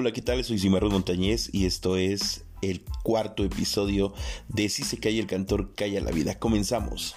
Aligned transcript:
Hola, 0.00 0.12
¿qué 0.12 0.22
tal? 0.22 0.44
Soy 0.44 0.60
Cimarrón 0.60 0.92
Montañez 0.92 1.50
y 1.52 1.66
esto 1.66 1.96
es 1.96 2.44
el 2.62 2.84
cuarto 3.02 3.42
episodio 3.42 4.14
de 4.46 4.68
Si 4.68 4.84
se 4.84 4.98
calla 4.98 5.18
el 5.18 5.26
cantor, 5.26 5.74
calla 5.74 6.00
la 6.00 6.12
vida. 6.12 6.38
Comenzamos. 6.38 7.16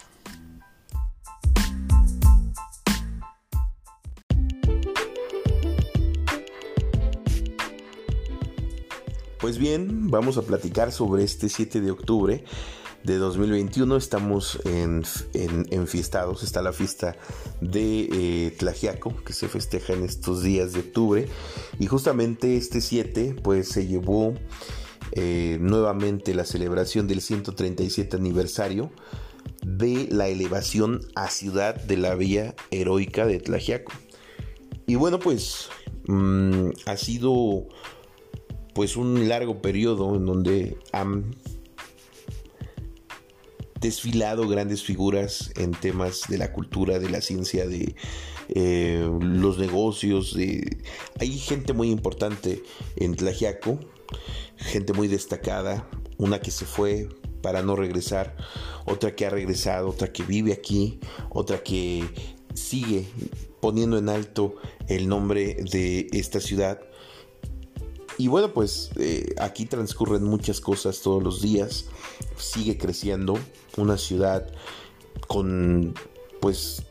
Pues 9.39 9.59
bien, 9.59 10.09
vamos 10.09 10.39
a 10.39 10.41
platicar 10.41 10.91
sobre 10.91 11.23
este 11.23 11.49
7 11.49 11.81
de 11.81 11.91
octubre 11.91 12.45
de 13.03 13.17
2021. 13.17 13.95
Estamos 13.97 14.59
en, 14.65 15.03
en, 15.33 15.87
fiestados. 15.87 16.43
Está 16.43 16.61
la 16.61 16.73
fiesta 16.73 17.15
de 17.59 18.09
eh, 18.11 18.55
Tlajiaco 18.57 19.15
que 19.23 19.33
se 19.33 19.47
festeja 19.47 19.93
en 19.93 20.03
estos 20.03 20.43
días 20.43 20.73
de 20.73 20.81
octubre. 20.81 21.27
Y 21.79 21.87
justamente 21.87 22.57
este 22.57 22.81
7 22.81 23.35
pues 23.41 23.69
se 23.69 23.87
llevó 23.87 24.33
eh, 25.13 25.57
nuevamente 25.59 26.33
la 26.33 26.45
celebración 26.45 27.07
del 27.07 27.21
137 27.21 28.15
aniversario 28.15 28.91
de 29.65 30.07
la 30.09 30.27
elevación 30.27 31.01
a 31.15 31.29
ciudad 31.29 31.75
de 31.75 31.97
la 31.97 32.15
vía 32.15 32.55
heroica 32.71 33.25
de 33.25 33.39
Tlajiaco. 33.39 33.91
Y 34.87 34.95
bueno 34.95 35.19
pues 35.19 35.69
mm, 36.07 36.69
ha 36.85 36.97
sido 36.97 37.67
pues 38.73 38.95
un 38.95 39.27
largo 39.27 39.61
periodo 39.61 40.15
en 40.15 40.25
donde 40.25 40.77
han 40.93 41.35
desfilado 43.81 44.47
grandes 44.47 44.83
figuras 44.83 45.51
en 45.57 45.71
temas 45.71 46.25
de 46.29 46.37
la 46.37 46.53
cultura, 46.53 46.99
de 46.99 47.09
la 47.09 47.19
ciencia, 47.19 47.67
de 47.67 47.95
eh, 48.49 49.09
los 49.19 49.57
negocios. 49.57 50.35
De... 50.35 50.77
Hay 51.19 51.37
gente 51.37 51.73
muy 51.73 51.89
importante 51.89 52.63
en 52.95 53.15
Tlajiaco, 53.15 53.79
gente 54.55 54.93
muy 54.93 55.07
destacada, 55.07 55.89
una 56.17 56.39
que 56.39 56.51
se 56.51 56.65
fue 56.65 57.09
para 57.41 57.63
no 57.63 57.75
regresar, 57.75 58.37
otra 58.85 59.15
que 59.15 59.25
ha 59.25 59.31
regresado, 59.31 59.89
otra 59.89 60.13
que 60.13 60.23
vive 60.23 60.53
aquí, 60.53 60.99
otra 61.31 61.63
que 61.63 62.07
sigue 62.53 63.07
poniendo 63.61 63.97
en 63.97 64.09
alto 64.09 64.55
el 64.87 65.07
nombre 65.07 65.55
de 65.71 66.07
esta 66.11 66.39
ciudad. 66.39 66.79
Y 68.19 68.27
bueno, 68.27 68.53
pues 68.53 68.91
eh, 68.97 69.33
aquí 69.39 69.65
transcurren 69.65 70.23
muchas 70.23 70.61
cosas 70.61 71.01
todos 71.01 71.23
los 71.23 71.41
días, 71.41 71.85
sigue 72.37 72.77
creciendo, 72.77 73.39
una 73.77 73.97
ciudad 73.97 74.47
con 75.27 75.93
pues 76.39 76.83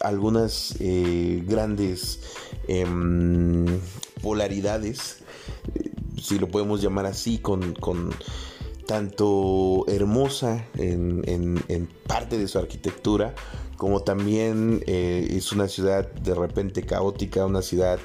algunas 0.00 0.76
eh, 0.80 1.42
grandes 1.46 2.20
em, 2.68 3.66
polaridades, 4.22 5.18
si 6.20 6.38
lo 6.38 6.48
podemos 6.48 6.82
llamar 6.82 7.06
así, 7.06 7.38
con, 7.38 7.74
tanto 8.86 9.84
hermosa 9.88 10.64
en, 10.78 11.90
parte 12.06 12.38
de 12.38 12.46
su 12.46 12.58
arquitectura, 12.58 13.34
como 13.76 14.02
también 14.02 14.82
eh, 14.86 15.26
es 15.30 15.52
una 15.52 15.68
ciudad 15.68 16.10
de 16.12 16.34
repente 16.34 16.82
caótica, 16.82 17.44
una 17.46 17.62
ciudad 17.62 17.98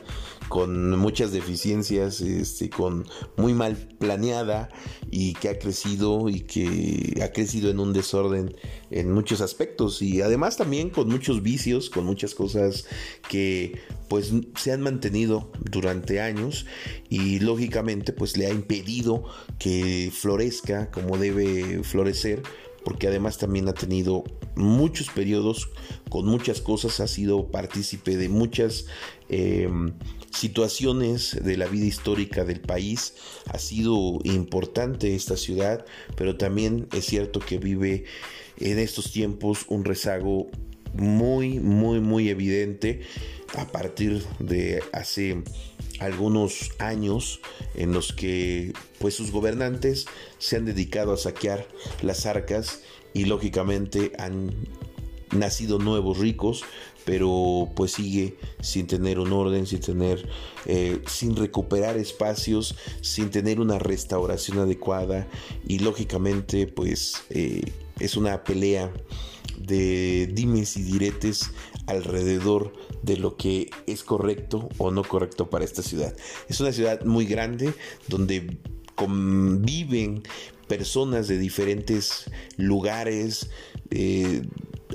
con 0.51 0.97
muchas 0.99 1.31
deficiencias, 1.31 2.19
este, 2.19 2.69
con 2.69 3.05
muy 3.37 3.53
mal 3.53 3.77
planeada 3.77 4.67
y 5.09 5.33
que 5.35 5.47
ha 5.47 5.57
crecido 5.57 6.27
y 6.27 6.41
que 6.41 7.21
ha 7.23 7.31
crecido 7.31 7.69
en 7.69 7.79
un 7.79 7.93
desorden 7.93 8.53
en 8.89 9.13
muchos 9.13 9.39
aspectos. 9.39 10.01
Y 10.01 10.21
además 10.21 10.57
también 10.57 10.89
con 10.89 11.07
muchos 11.07 11.41
vicios, 11.41 11.89
con 11.89 12.03
muchas 12.03 12.35
cosas 12.35 12.85
que 13.29 13.79
pues 14.09 14.33
se 14.57 14.73
han 14.73 14.81
mantenido 14.81 15.53
durante 15.61 16.19
años 16.19 16.65
y 17.07 17.39
lógicamente 17.39 18.11
pues 18.11 18.35
le 18.35 18.47
ha 18.47 18.51
impedido 18.51 19.23
que 19.57 20.11
florezca 20.13 20.91
como 20.91 21.17
debe 21.17 21.81
florecer 21.85 22.43
porque 22.83 23.07
además 23.07 23.37
también 23.37 23.69
ha 23.69 23.73
tenido 23.73 24.25
muchos 24.55 25.09
periodos 25.11 25.69
con 26.09 26.25
muchas 26.25 26.61
cosas, 26.61 26.99
ha 26.99 27.07
sido 27.07 27.51
partícipe 27.51 28.17
de 28.17 28.27
muchas 28.27 28.87
em, 29.29 29.93
situaciones 30.31 31.37
de 31.43 31.57
la 31.57 31.67
vida 31.67 31.85
histórica 31.85 32.43
del 32.43 32.61
país, 32.61 33.15
ha 33.47 33.59
sido 33.59 34.19
importante 34.23 35.15
esta 35.15 35.37
ciudad, 35.37 35.85
pero 36.15 36.37
también 36.37 36.87
es 36.93 37.05
cierto 37.05 37.39
que 37.39 37.57
vive 37.57 38.05
en 38.57 38.79
estos 38.79 39.11
tiempos 39.11 39.65
un 39.67 39.85
rezago 39.85 40.49
muy, 40.93 41.59
muy, 41.59 41.99
muy 41.99 42.29
evidente 42.29 43.01
a 43.55 43.67
partir 43.67 44.23
de 44.39 44.81
hace 44.93 45.43
algunos 45.99 46.71
años 46.79 47.41
en 47.75 47.93
los 47.93 48.11
que 48.11 48.73
pues 48.99 49.13
sus 49.13 49.31
gobernantes 49.31 50.05
se 50.39 50.57
han 50.57 50.65
dedicado 50.65 51.13
a 51.13 51.17
saquear 51.17 51.67
las 52.01 52.25
arcas 52.25 52.81
y 53.13 53.25
lógicamente 53.25 54.11
han 54.17 54.51
nacido 55.31 55.79
nuevos 55.79 56.17
ricos 56.17 56.63
pero 57.05 57.69
pues 57.75 57.93
sigue 57.93 58.37
sin 58.61 58.87
tener 58.87 59.19
un 59.19 59.33
orden, 59.33 59.65
sin 59.65 59.79
tener, 59.79 60.27
eh, 60.65 61.01
sin 61.07 61.35
recuperar 61.35 61.97
espacios, 61.97 62.75
sin 63.01 63.29
tener 63.31 63.59
una 63.59 63.79
restauración 63.79 64.59
adecuada 64.59 65.27
y 65.67 65.79
lógicamente 65.79 66.67
pues 66.67 67.23
eh, 67.29 67.61
es 67.99 68.17
una 68.17 68.43
pelea 68.43 68.91
de 69.57 70.29
dimes 70.31 70.77
y 70.77 70.83
diretes 70.83 71.51
alrededor 71.87 72.73
de 73.03 73.17
lo 73.17 73.35
que 73.37 73.69
es 73.87 74.03
correcto 74.03 74.69
o 74.77 74.91
no 74.91 75.03
correcto 75.03 75.49
para 75.49 75.65
esta 75.65 75.81
ciudad. 75.81 76.15
Es 76.49 76.59
una 76.59 76.71
ciudad 76.71 77.03
muy 77.03 77.25
grande 77.25 77.73
donde 78.07 78.57
conviven 78.95 80.23
personas 80.67 81.27
de 81.27 81.37
diferentes 81.37 82.31
lugares, 82.55 83.49
eh, 83.91 84.41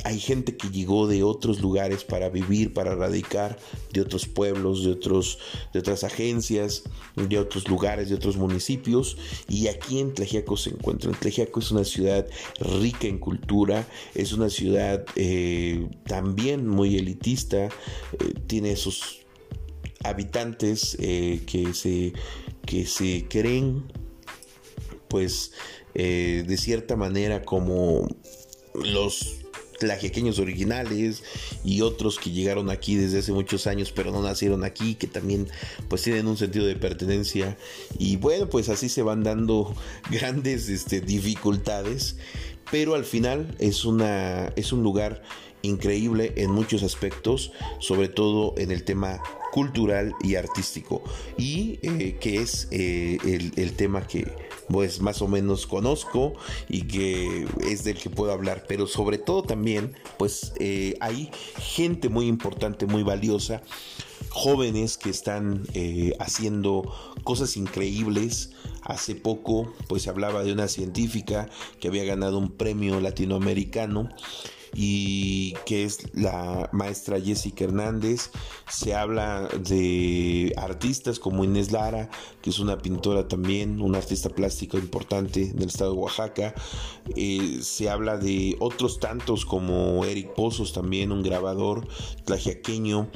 hay 0.04 0.18
gente 0.18 0.56
que 0.56 0.68
llegó 0.68 1.06
de 1.06 1.22
otros 1.22 1.60
lugares 1.60 2.04
para 2.04 2.28
vivir, 2.28 2.72
para 2.74 2.94
radicar, 2.94 3.58
de 3.92 4.00
otros 4.00 4.26
pueblos, 4.26 4.84
de, 4.84 4.90
otros, 4.90 5.38
de 5.72 5.78
otras 5.78 6.04
agencias, 6.04 6.84
de 7.16 7.38
otros 7.38 7.68
lugares, 7.68 8.08
de 8.08 8.14
otros 8.14 8.36
municipios. 8.36 9.16
Y 9.48 9.68
aquí 9.68 10.00
en 10.00 10.12
Tlajiaco 10.12 10.56
se 10.56 10.70
encuentran. 10.70 11.14
Tlajiaco 11.14 11.60
es 11.60 11.70
una 11.70 11.84
ciudad 11.84 12.26
rica 12.60 13.06
en 13.06 13.18
cultura, 13.18 13.86
es 14.14 14.32
una 14.32 14.50
ciudad 14.50 15.04
eh, 15.14 15.88
también 16.06 16.66
muy 16.66 16.96
elitista, 16.96 17.64
eh, 17.66 17.70
tiene 18.46 18.76
sus 18.76 19.20
habitantes 20.04 20.96
que, 20.96 21.70
se, 21.72 22.12
que 22.64 22.86
se 22.86 23.26
creen 23.28 23.84
pues 25.08 25.52
de 25.94 26.56
cierta 26.58 26.94
manera 26.94 27.42
como 27.42 28.06
los 28.84 29.36
tlajequeños 29.78 30.38
originales 30.38 31.22
y 31.62 31.82
otros 31.82 32.18
que 32.18 32.30
llegaron 32.30 32.70
aquí 32.70 32.96
desde 32.96 33.18
hace 33.18 33.32
muchos 33.32 33.66
años 33.66 33.92
pero 33.92 34.10
no 34.10 34.22
nacieron 34.22 34.64
aquí, 34.64 34.94
que 34.94 35.06
también 35.06 35.48
pues 35.88 36.02
tienen 36.02 36.26
un 36.26 36.36
sentido 36.36 36.66
de 36.66 36.76
pertenencia. 36.76 37.56
Y 37.98 38.16
bueno 38.16 38.48
pues 38.48 38.68
así 38.68 38.88
se 38.88 39.02
van 39.02 39.22
dando 39.22 39.74
grandes 40.10 40.68
este, 40.68 41.00
dificultades 41.00 42.16
pero 42.70 42.94
al 42.94 43.04
final 43.04 43.54
es, 43.58 43.84
una, 43.84 44.48
es 44.56 44.72
un 44.72 44.82
lugar 44.82 45.22
increíble 45.62 46.32
en 46.36 46.50
muchos 46.50 46.82
aspectos, 46.82 47.52
sobre 47.78 48.08
todo 48.08 48.54
en 48.56 48.70
el 48.70 48.84
tema 48.84 49.20
cultural 49.52 50.14
y 50.22 50.34
artístico. 50.34 51.02
Y 51.36 51.78
eh, 51.82 52.16
que 52.20 52.42
es 52.42 52.68
eh, 52.70 53.18
el, 53.24 53.52
el 53.56 53.72
tema 53.72 54.06
que 54.06 54.26
pues 54.68 55.00
más 55.00 55.22
o 55.22 55.28
menos 55.28 55.66
conozco 55.66 56.34
y 56.68 56.82
que 56.82 57.46
es 57.64 57.84
del 57.84 57.98
que 57.98 58.10
puedo 58.10 58.32
hablar, 58.32 58.64
pero 58.68 58.86
sobre 58.86 59.18
todo 59.18 59.42
también 59.42 59.94
pues 60.18 60.52
eh, 60.58 60.94
hay 61.00 61.30
gente 61.58 62.08
muy 62.08 62.26
importante, 62.26 62.86
muy 62.86 63.02
valiosa, 63.02 63.62
jóvenes 64.30 64.98
que 64.98 65.10
están 65.10 65.62
eh, 65.74 66.12
haciendo 66.18 66.92
cosas 67.24 67.56
increíbles. 67.56 68.50
Hace 68.82 69.16
poco 69.16 69.72
pues 69.88 70.06
hablaba 70.06 70.44
de 70.44 70.52
una 70.52 70.68
científica 70.68 71.48
que 71.80 71.88
había 71.88 72.04
ganado 72.04 72.38
un 72.38 72.52
premio 72.52 73.00
latinoamericano 73.00 74.10
y 74.78 75.54
que 75.64 75.84
es 75.84 76.14
la 76.14 76.68
maestra 76.70 77.18
Jessica 77.18 77.64
Hernández. 77.64 78.30
Se 78.68 78.94
habla 78.94 79.48
de 79.48 80.52
artistas 80.58 81.18
como 81.18 81.44
Inés 81.44 81.72
Lara, 81.72 82.10
que 82.42 82.50
es 82.50 82.58
una 82.58 82.76
pintora 82.76 83.26
también, 83.26 83.80
una 83.80 83.98
artista 83.98 84.28
plástica 84.28 84.76
importante 84.76 85.52
del 85.54 85.68
estado 85.68 85.92
de 85.92 85.98
Oaxaca. 85.98 86.54
Eh, 87.16 87.60
se 87.62 87.88
habla 87.88 88.18
de 88.18 88.56
otros 88.60 89.00
tantos 89.00 89.46
como 89.46 90.04
Eric 90.04 90.34
Pozos 90.34 90.74
también, 90.74 91.10
un 91.10 91.22
grabador 91.22 91.88
tlajiaqueño. 92.26 93.08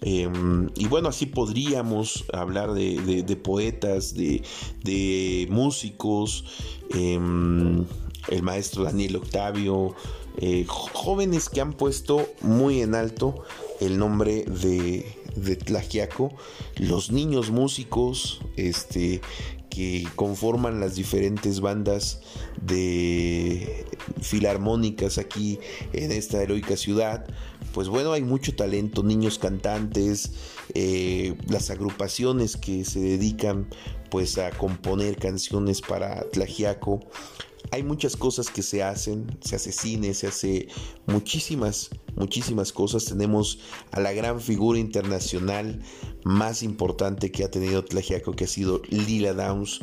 Em, 0.00 0.68
y 0.74 0.88
bueno, 0.88 1.10
así 1.10 1.26
podríamos 1.26 2.24
hablar 2.32 2.72
de, 2.72 3.40
poetas, 3.40 4.14
de, 4.14 5.46
músicos. 5.48 6.44
Em, 6.90 7.84
el 8.28 8.42
maestro 8.42 8.84
Daniel 8.84 9.16
Octavio, 9.16 9.94
eh, 10.38 10.64
jóvenes 10.66 11.48
que 11.48 11.60
han 11.60 11.72
puesto 11.72 12.28
muy 12.40 12.80
en 12.82 12.94
alto 12.94 13.44
el 13.80 13.98
nombre 13.98 14.44
de, 14.44 15.06
de 15.36 15.56
los 16.78 17.10
niños 17.10 17.50
músicos, 17.50 18.40
este, 18.56 19.20
que 19.74 20.06
conforman 20.14 20.78
las 20.78 20.94
diferentes 20.94 21.60
bandas 21.60 22.20
de 22.60 23.84
filarmónicas 24.20 25.18
aquí 25.18 25.58
en 25.92 26.12
esta 26.12 26.40
heroica 26.40 26.76
ciudad. 26.76 27.26
Pues 27.72 27.88
bueno, 27.88 28.12
hay 28.12 28.22
mucho 28.22 28.54
talento, 28.54 29.02
niños 29.02 29.40
cantantes, 29.40 30.30
eh, 30.74 31.36
las 31.48 31.70
agrupaciones 31.70 32.56
que 32.56 32.84
se 32.84 33.00
dedican 33.00 33.66
pues 34.10 34.38
a 34.38 34.50
componer 34.52 35.16
canciones 35.16 35.80
para 35.80 36.22
Tlajiaco. 36.30 37.00
Hay 37.70 37.82
muchas 37.82 38.16
cosas 38.16 38.50
que 38.50 38.62
se 38.62 38.82
hacen, 38.82 39.38
se 39.40 39.56
hace 39.56 39.72
cine, 39.72 40.14
se 40.14 40.28
hace 40.28 40.68
muchísimas, 41.06 41.90
muchísimas 42.16 42.72
cosas. 42.72 43.04
Tenemos 43.06 43.58
a 43.90 44.00
la 44.00 44.12
gran 44.12 44.40
figura 44.40 44.78
internacional 44.78 45.82
más 46.24 46.62
importante 46.62 47.32
que 47.32 47.44
ha 47.44 47.50
tenido 47.50 47.84
Tlajiaco, 47.84 48.32
que 48.32 48.44
ha 48.44 48.48
sido 48.48 48.82
Lila 48.88 49.32
Downs, 49.32 49.80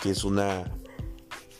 que 0.00 0.10
es 0.10 0.24
una 0.24 0.72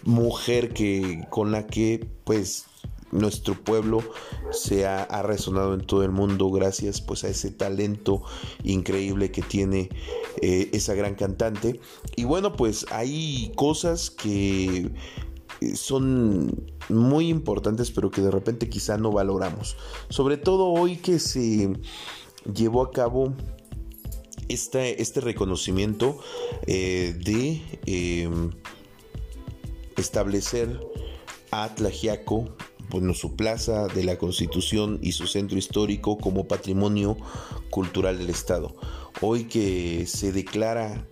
mujer 0.04 0.72
que 0.72 1.26
con 1.30 1.50
la 1.50 1.66
que 1.66 2.06
pues 2.24 2.66
nuestro 3.14 3.54
pueblo 3.54 4.02
se 4.50 4.86
ha, 4.86 5.22
resonado 5.22 5.74
en 5.74 5.86
todo 5.86 6.02
el 6.02 6.10
mundo 6.10 6.50
gracias 6.50 7.00
pues 7.00 7.24
a 7.24 7.28
ese 7.28 7.50
talento 7.50 8.22
increíble 8.64 9.30
que 9.30 9.40
tiene 9.40 9.88
eh, 10.42 10.68
esa 10.72 10.94
gran 10.94 11.14
cantante 11.14 11.80
y 12.16 12.24
bueno 12.24 12.52
pues 12.52 12.86
hay 12.90 13.52
cosas 13.54 14.10
que 14.10 14.90
son 15.74 16.64
muy 16.88 17.28
importantes 17.28 17.90
pero 17.90 18.10
que 18.10 18.20
de 18.20 18.30
repente 18.30 18.68
quizá 18.68 18.98
no 18.98 19.12
valoramos 19.12 19.76
sobre 20.08 20.36
todo 20.36 20.66
hoy 20.66 20.96
que 20.96 21.18
se 21.18 21.72
llevó 22.52 22.82
a 22.82 22.90
cabo 22.90 23.34
este, 24.48 25.00
este 25.00 25.20
reconocimiento 25.20 26.18
eh, 26.66 27.14
de 27.18 27.62
em, 27.86 28.50
establecer 29.96 30.80
a 31.50 31.74
Tlajiaco, 31.74 32.44
bueno, 32.90 33.14
su 33.14 33.36
plaza 33.36 33.86
de 33.88 34.04
la 34.04 34.18
Constitución 34.18 34.98
y 35.02 35.12
su 35.12 35.26
centro 35.26 35.56
histórico 35.56 36.18
como 36.18 36.46
patrimonio 36.46 37.16
cultural 37.70 38.18
del 38.18 38.30
Estado. 38.30 38.74
Hoy 39.20 39.44
que 39.44 40.06
se 40.06 40.32
declara 40.32 41.06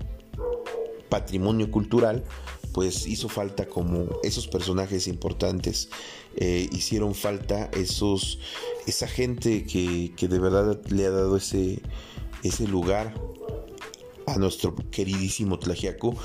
patrimonio 1.09 1.71
cultural, 1.71 2.25
pues 2.73 3.07
hizo 3.07 3.29
falta 3.29 3.67
como 3.67 4.07
esos 4.23 4.49
personajes 4.49 5.07
importantes, 5.07 5.89
eh, 6.37 6.69
hicieron 6.73 7.15
falta 7.15 7.71
esos, 7.73 8.39
esa 8.87 9.07
gente 9.07 9.65
que, 9.65 10.13
que 10.17 10.29
de 10.29 10.39
verdad 10.39 10.81
le 10.89 11.07
ha 11.07 11.11
dado 11.11 11.37
ese, 11.37 11.81
ese 12.43 12.67
lugar 12.67 13.15
a 14.27 14.39
nuestro 14.39 14.75
queridísimo 14.91 15.59
Tlajiaco. 15.59 16.17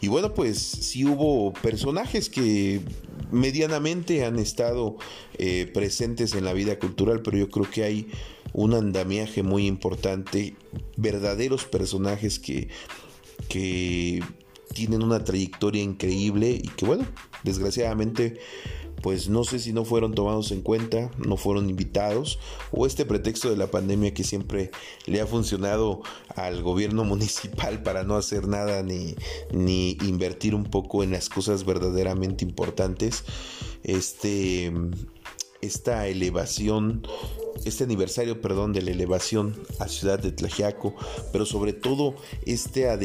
Y 0.00 0.08
bueno, 0.08 0.34
pues 0.34 0.58
sí 0.58 1.04
hubo 1.04 1.52
personajes 1.52 2.28
que 2.28 2.80
medianamente 3.30 4.24
han 4.24 4.38
estado 4.38 4.96
eh, 5.38 5.70
presentes 5.72 6.34
en 6.34 6.44
la 6.44 6.52
vida 6.52 6.78
cultural, 6.78 7.22
pero 7.22 7.38
yo 7.38 7.48
creo 7.48 7.70
que 7.70 7.84
hay 7.84 8.08
un 8.52 8.74
andamiaje 8.74 9.42
muy 9.42 9.66
importante, 9.66 10.54
verdaderos 10.96 11.64
personajes 11.64 12.38
que, 12.38 12.68
que 13.48 14.22
tienen 14.72 15.02
una 15.02 15.24
trayectoria 15.24 15.82
increíble 15.82 16.50
y 16.50 16.68
que 16.68 16.84
bueno, 16.84 17.06
desgraciadamente 17.44 18.38
pues 19.02 19.28
no 19.28 19.42
sé 19.44 19.58
si 19.58 19.72
no 19.72 19.84
fueron 19.84 20.14
tomados 20.14 20.52
en 20.52 20.62
cuenta, 20.62 21.10
no 21.18 21.36
fueron 21.36 21.68
invitados, 21.68 22.38
o 22.70 22.86
este 22.86 23.04
pretexto 23.04 23.50
de 23.50 23.56
la 23.56 23.66
pandemia 23.66 24.14
que 24.14 24.22
siempre 24.22 24.70
le 25.06 25.20
ha 25.20 25.26
funcionado 25.26 26.02
al 26.36 26.62
gobierno 26.62 27.04
municipal 27.12 27.82
para 27.82 28.04
no 28.04 28.16
hacer 28.16 28.46
nada 28.46 28.82
ni, 28.82 29.16
ni 29.52 29.98
invertir 30.02 30.54
un 30.54 30.64
poco 30.64 31.02
en 31.02 31.10
las 31.10 31.28
cosas 31.28 31.64
verdaderamente 31.66 32.44
importantes. 32.44 33.24
Este, 33.82 34.72
esta 35.62 36.06
elevación 36.08 37.02
este 37.64 37.84
aniversario, 37.84 38.40
perdón, 38.40 38.72
de 38.72 38.82
la 38.82 38.90
elevación 38.90 39.54
a 39.78 39.88
Ciudad 39.88 40.18
de 40.18 40.32
Tlajiaco, 40.32 40.94
pero 41.32 41.46
sobre 41.46 41.72
todo 41.72 42.16
esta, 42.44 42.98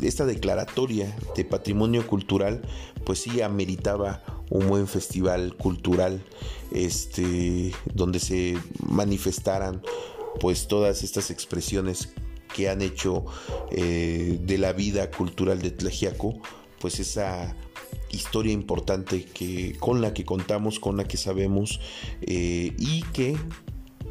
esta 0.00 0.26
declaratoria 0.26 1.14
de 1.36 1.44
patrimonio 1.44 2.06
cultural, 2.06 2.62
pues 3.04 3.20
sí 3.20 3.42
ameritaba 3.42 4.22
un 4.50 4.68
buen 4.68 4.86
festival 4.86 5.54
cultural, 5.56 6.24
este, 6.70 7.72
donde 7.92 8.20
se 8.20 8.56
manifestaran 8.86 9.82
pues 10.40 10.66
todas 10.66 11.02
estas 11.02 11.30
expresiones 11.30 12.10
que 12.54 12.68
han 12.68 12.82
hecho 12.82 13.24
eh, 13.70 14.38
de 14.42 14.58
la 14.58 14.72
vida 14.72 15.10
cultural 15.10 15.60
de 15.60 15.70
Tlajiaco, 15.70 16.40
pues 16.78 17.00
esa 17.00 17.56
historia 18.14 18.52
importante 18.52 19.24
que, 19.24 19.76
con 19.78 20.00
la 20.00 20.14
que 20.14 20.24
contamos, 20.24 20.78
con 20.80 20.96
la 20.96 21.04
que 21.04 21.16
sabemos 21.16 21.80
eh, 22.22 22.74
y 22.78 23.02
que 23.12 23.36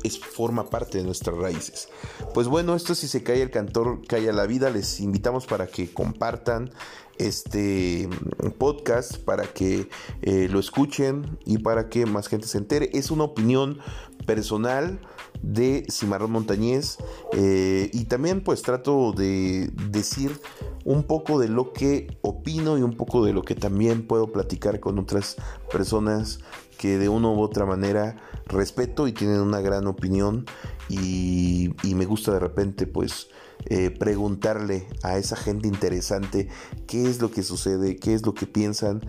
es, 0.04 0.20
forma 0.20 0.70
parte 0.70 0.98
de 0.98 1.04
nuestras 1.04 1.38
raíces. 1.38 1.90
Pues 2.34 2.48
bueno, 2.48 2.76
esto 2.76 2.96
si 2.96 3.08
se 3.08 3.24
cae 3.24 3.42
el 3.42 3.52
cantor, 3.52 4.06
cae 4.08 4.32
la 4.34 4.46
vida, 4.46 4.70
les 4.70 5.00
invitamos 5.00 5.46
para 5.46 5.68
que 5.68 5.92
compartan 5.92 6.72
este 7.18 8.10
podcast, 8.58 9.18
para 9.18 9.46
que 9.46 9.88
eh, 10.22 10.48
lo 10.50 10.60
escuchen 10.60 11.38
y 11.46 11.60
para 11.60 11.90
que 11.90 12.06
más 12.06 12.28
gente 12.28 12.48
se 12.48 12.58
entere. 12.58 12.90
Es 12.94 13.12
una 13.12 13.24
opinión 13.24 13.80
personal 14.26 15.00
de 15.42 15.86
Cimarrón 15.90 16.32
Montañez 16.32 16.98
eh, 17.34 17.90
y 17.92 18.06
también 18.06 18.42
pues 18.42 18.62
trato 18.62 19.12
de 19.12 19.70
decir 19.90 20.40
un 20.86 21.04
poco 21.04 21.40
de 21.40 21.48
lo 21.48 21.74
que 21.74 22.18
opino 22.22 22.78
y 22.78 22.82
un 22.82 22.96
poco 22.96 23.26
de 23.26 23.34
lo 23.34 23.42
que 23.42 23.56
también 23.56 24.06
puedo 24.08 24.32
platicar 24.32 24.80
con 24.80 25.00
otras 25.00 25.38
personas 25.72 26.40
que 26.78 26.98
de 26.98 27.10
una 27.10 27.30
u 27.30 27.42
otra 27.42 27.66
manera 27.66 28.18
respeto 28.48 29.08
y 29.08 29.14
tienen 29.14 29.40
una 29.40 29.62
gran 29.62 29.88
opinión 29.88 30.46
y, 30.90 31.74
me 31.84 32.06
gusta 32.06 32.34
de 32.34 32.40
repente 32.40 32.88
pues 32.88 33.30
eh, 33.68 33.92
preguntarle 33.92 34.88
a 35.04 35.18
esa 35.18 35.36
gente 35.36 35.68
interesante 35.68 36.50
qué 36.88 37.06
es 37.06 37.22
lo 37.22 37.32
que 37.32 37.44
sucede, 37.44 37.96
qué 37.96 38.14
es 38.14 38.26
lo 38.26 38.34
que 38.34 38.48
piensan 38.48 39.02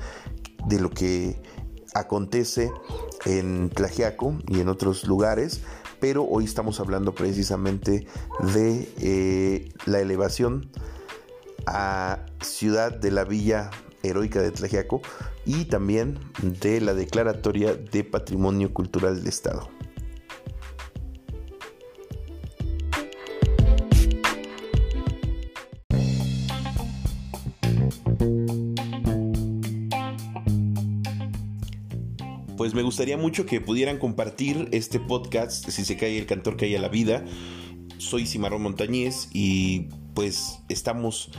de 0.69 0.81
lo 0.81 0.91
que 0.91 1.41
acontece 1.95 2.71
en 3.25 3.71
Tlajiaco 3.71 4.39
y 4.49 4.61
en 4.61 4.69
otros 4.69 5.05
lugares, 5.05 5.63
pero 6.01 6.25
hoy 6.25 6.45
estamos 6.45 6.81
hablando 6.81 7.15
precisamente 7.15 8.07
de 8.55 8.89
eh, 9.01 9.73
la 9.87 10.01
elevación 10.01 10.71
a 11.67 12.27
Ciudad 12.41 12.93
de 12.93 13.11
la 13.11 13.25
Villa 13.25 13.71
Heroica 14.03 14.41
de 14.43 14.51
Tlajiaco 14.51 15.01
y 15.45 15.65
también 15.65 16.19
de 16.43 16.81
la 16.81 16.95
Declaratoria 16.95 17.75
de 17.75 18.05
Patrimonio 18.05 18.73
Cultural 18.73 19.17
del 19.17 19.29
Estado. 19.29 19.74
Me 32.75 32.83
gustaría 32.83 33.17
mucho 33.17 33.47
que 33.47 33.61
pudieran 33.61 33.99
compartir 33.99 34.69
este 34.73 34.99
podcast, 34.99 35.69
si 35.71 35.85
se 35.85 35.97
cae 35.97 36.19
el 36.19 36.27
cantor 36.27 36.57
que 36.57 36.65
hay 36.65 36.75
a 36.75 36.81
la 36.81 36.89
vida. 36.89 37.25
Soy 37.99 38.27
Cimarrón 38.27 38.63
Montañez 38.63 39.29
y 39.33 39.91
pues 40.13 40.59
estamos 40.69 41.31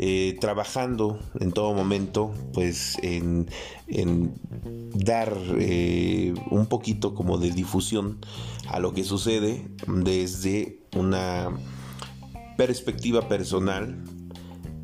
eh, 0.00 0.36
trabajando 0.40 1.20
en 1.38 1.52
todo 1.52 1.74
momento, 1.74 2.34
pues 2.52 2.98
en, 3.04 3.46
dar 4.92 5.32
eh, 5.60 6.34
un 6.50 6.66
poquito 6.66 7.14
como 7.14 7.38
de 7.38 7.52
difusión 7.52 8.18
a 8.66 8.80
lo 8.80 8.92
que 8.92 9.04
sucede 9.04 9.68
desde 9.86 10.80
una 10.96 11.56
perspectiva 12.56 13.28
personal, 13.28 14.02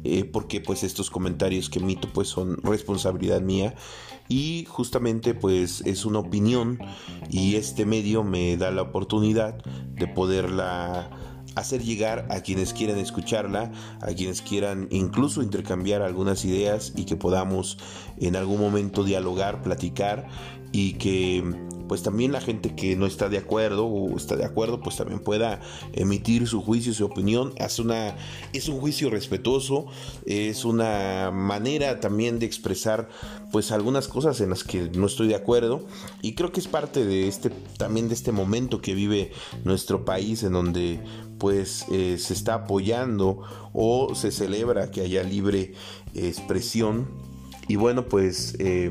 eh, 0.04 0.22
porque 0.22 0.60
pues 0.60 0.84
estos 0.84 1.10
comentarios 1.10 1.68
que 1.68 1.80
emito 1.80 2.12
pues 2.12 2.28
son 2.28 2.58
responsabilidad 2.62 3.40
mía 3.40 3.74
y 4.28 4.66
justamente 4.68 5.34
pues 5.34 5.82
es 5.86 6.04
una 6.04 6.18
opinión 6.18 6.78
y 7.30 7.56
este 7.56 7.86
medio 7.86 8.24
me 8.24 8.56
da 8.56 8.70
la 8.70 8.82
oportunidad 8.82 9.64
de 9.94 10.08
poderla 10.08 11.10
hacer 11.54 11.82
llegar 11.82 12.26
a 12.30 12.40
quienes 12.40 12.74
quieran 12.74 12.98
escucharla, 12.98 13.72
a 14.00 14.08
quienes 14.08 14.42
quieran 14.42 14.88
incluso 14.90 15.42
intercambiar 15.42 16.02
algunas 16.02 16.44
ideas 16.44 16.92
y 16.94 17.06
que 17.06 17.16
podamos 17.16 17.78
en 18.18 18.36
algún 18.36 18.60
momento 18.60 19.04
dialogar, 19.04 19.62
platicar 19.62 20.28
y 20.72 20.94
que 20.94 21.42
pues 21.88 22.02
también 22.02 22.32
la 22.32 22.40
gente 22.40 22.74
que 22.74 22.96
no 22.96 23.06
está 23.06 23.28
de 23.28 23.38
acuerdo 23.38 23.86
o 23.86 24.16
está 24.16 24.36
de 24.36 24.44
acuerdo, 24.44 24.80
pues 24.80 24.96
también 24.96 25.20
pueda 25.20 25.60
emitir 25.92 26.46
su 26.46 26.62
juicio, 26.62 26.92
su 26.94 27.04
opinión. 27.04 27.52
Es, 27.56 27.78
una, 27.78 28.16
es 28.52 28.68
un 28.68 28.80
juicio 28.80 29.10
respetuoso, 29.10 29.86
es 30.24 30.64
una 30.64 31.30
manera 31.32 32.00
también 32.00 32.38
de 32.38 32.46
expresar 32.46 33.08
pues 33.52 33.72
algunas 33.72 34.08
cosas 34.08 34.40
en 34.40 34.50
las 34.50 34.64
que 34.64 34.90
no 34.90 35.06
estoy 35.06 35.28
de 35.28 35.34
acuerdo 35.34 35.84
y 36.22 36.34
creo 36.34 36.52
que 36.52 36.60
es 36.60 36.68
parte 36.68 37.04
de 37.04 37.28
este 37.28 37.50
también 37.78 38.08
de 38.08 38.14
este 38.14 38.32
momento 38.32 38.80
que 38.80 38.94
vive 38.94 39.32
nuestro 39.64 40.04
país 40.04 40.42
en 40.42 40.52
donde 40.52 41.00
pues 41.38 41.86
eh, 41.90 42.18
se 42.18 42.34
está 42.34 42.54
apoyando 42.54 43.42
o 43.72 44.14
se 44.14 44.32
celebra 44.32 44.90
que 44.90 45.02
haya 45.02 45.22
libre 45.22 45.74
expresión 46.14 47.08
y 47.68 47.76
bueno 47.76 48.06
pues 48.06 48.56
eh, 48.58 48.90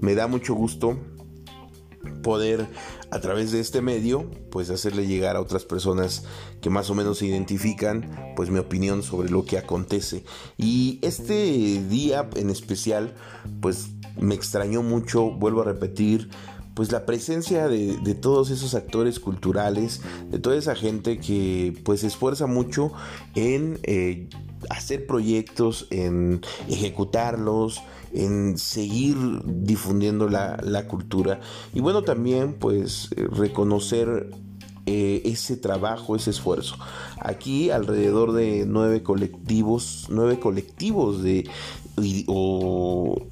me 0.00 0.14
da 0.14 0.26
mucho 0.26 0.54
gusto 0.54 0.98
poder 2.22 2.66
a 3.10 3.20
través 3.20 3.52
de 3.52 3.60
este 3.60 3.80
medio 3.80 4.30
pues 4.50 4.70
hacerle 4.70 5.06
llegar 5.06 5.36
a 5.36 5.40
otras 5.40 5.64
personas 5.64 6.24
que 6.60 6.70
más 6.70 6.90
o 6.90 6.94
menos 6.94 7.22
identifican 7.22 8.32
pues 8.36 8.50
mi 8.50 8.58
opinión 8.58 9.02
sobre 9.02 9.30
lo 9.30 9.44
que 9.44 9.58
acontece. 9.58 10.24
Y 10.56 10.98
este 11.02 11.82
día 11.88 12.28
en 12.36 12.50
especial 12.50 13.14
pues 13.60 13.88
me 14.20 14.34
extrañó 14.34 14.82
mucho 14.82 15.30
vuelvo 15.30 15.62
a 15.62 15.64
repetir 15.64 16.28
pues 16.78 16.92
la 16.92 17.06
presencia 17.06 17.66
de, 17.66 18.14
todos 18.14 18.50
esos 18.50 18.76
actores 18.76 19.18
culturales, 19.18 20.00
de 20.30 20.38
toda 20.38 20.54
esa 20.54 20.76
gente 20.76 21.18
que 21.18 21.76
pues 21.82 22.02
se 22.02 22.06
esfuerza 22.06 22.46
mucho 22.46 22.92
en 23.34 23.80
eh, 23.82 24.28
hacer 24.70 25.04
proyectos, 25.04 25.88
en 25.90 26.40
ejecutarlos, 26.68 27.80
en 28.12 28.58
seguir 28.58 29.16
difundiendo 29.44 30.28
la, 30.28 30.56
cultura 30.88 31.40
y 31.74 31.80
bueno 31.80 32.02
también 32.02 32.54
pues 32.54 33.10
eh, 33.16 33.26
reconocer 33.30 34.30
eh, 34.86 35.20
ese 35.26 35.56
trabajo, 35.56 36.16
ese 36.16 36.30
esfuerzo. 36.30 36.76
Aquí 37.20 37.70
alrededor 37.70 38.32
de 38.32 38.64
nueve 38.66 39.02
colectivos, 39.02 40.06
nueve 40.08 40.40
colectivos 40.40 41.22
de 41.22 41.48
o 42.26 43.28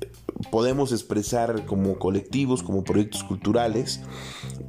podemos 0.50 0.92
expresar 0.92 1.64
como 1.66 1.98
colectivos, 1.98 2.62
como 2.62 2.84
proyectos 2.84 3.24
culturales, 3.24 4.00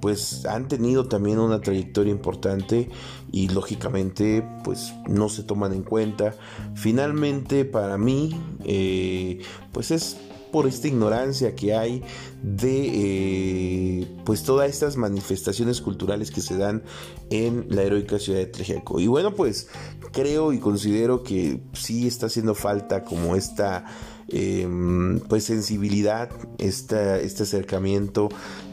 pues 0.01 0.45
han 0.45 0.67
tenido 0.67 1.07
también 1.07 1.39
una 1.39 1.61
trayectoria 1.61 2.11
importante 2.11 2.89
y 3.31 3.49
lógicamente 3.49 4.47
pues 4.63 4.93
no 5.07 5.29
se 5.29 5.43
toman 5.43 5.73
en 5.73 5.83
cuenta. 5.83 6.33
Finalmente 6.75 7.65
para 7.65 7.97
mí 7.97 8.39
eh, 8.65 9.39
pues 9.71 9.91
es 9.91 10.17
por 10.51 10.65
esta 10.65 10.87
ignorancia 10.87 11.55
que 11.55 11.75
hay 11.75 12.03
de 12.41 12.91
eh, 12.93 14.07
pues 14.25 14.43
todas 14.43 14.69
estas 14.69 14.95
manifestaciones 14.95 15.81
culturales 15.81 16.31
que 16.31 16.41
se 16.41 16.57
dan 16.57 16.83
en 17.29 17.65
la 17.69 17.83
heroica 17.83 18.17
ciudad 18.17 18.39
de 18.39 18.47
Tlejaco. 18.47 18.99
Y 18.99 19.07
bueno, 19.07 19.35
pues 19.35 19.67
creo 20.13 20.53
y 20.53 20.59
considero 20.59 21.23
que 21.23 21.61
sí 21.73 22.07
está 22.07 22.27
haciendo 22.27 22.55
falta 22.55 23.03
como 23.03 23.35
esta 23.35 23.85
Em, 24.29 25.21
pues 25.21 25.45
sensibilidad, 25.45 26.29
este 26.57 27.21
acercamiento. 27.23 28.27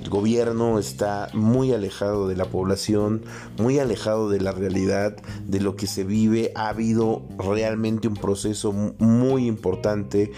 Gobierno 0.09 0.79
está 0.79 1.29
muy 1.33 1.73
alejado 1.73 2.29
de 2.29 2.37
la 2.37 2.45
población, 2.47 3.23
muy 3.59 3.79
alejado 3.79 4.31
de 4.31 4.41
la 4.41 4.53
realidad, 4.53 5.17
de 5.47 5.61
lo 5.61 5.77
que 5.77 5.87
se 5.87 6.05
vive. 6.05 6.53
Ha 6.55 6.69
habido 6.69 7.23
realmente 7.39 8.09
un 8.09 8.15
proceso 8.15 8.73
muy 8.73 9.47
importante 9.47 10.33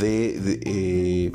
de, 0.00 0.60
eh, 0.64 1.32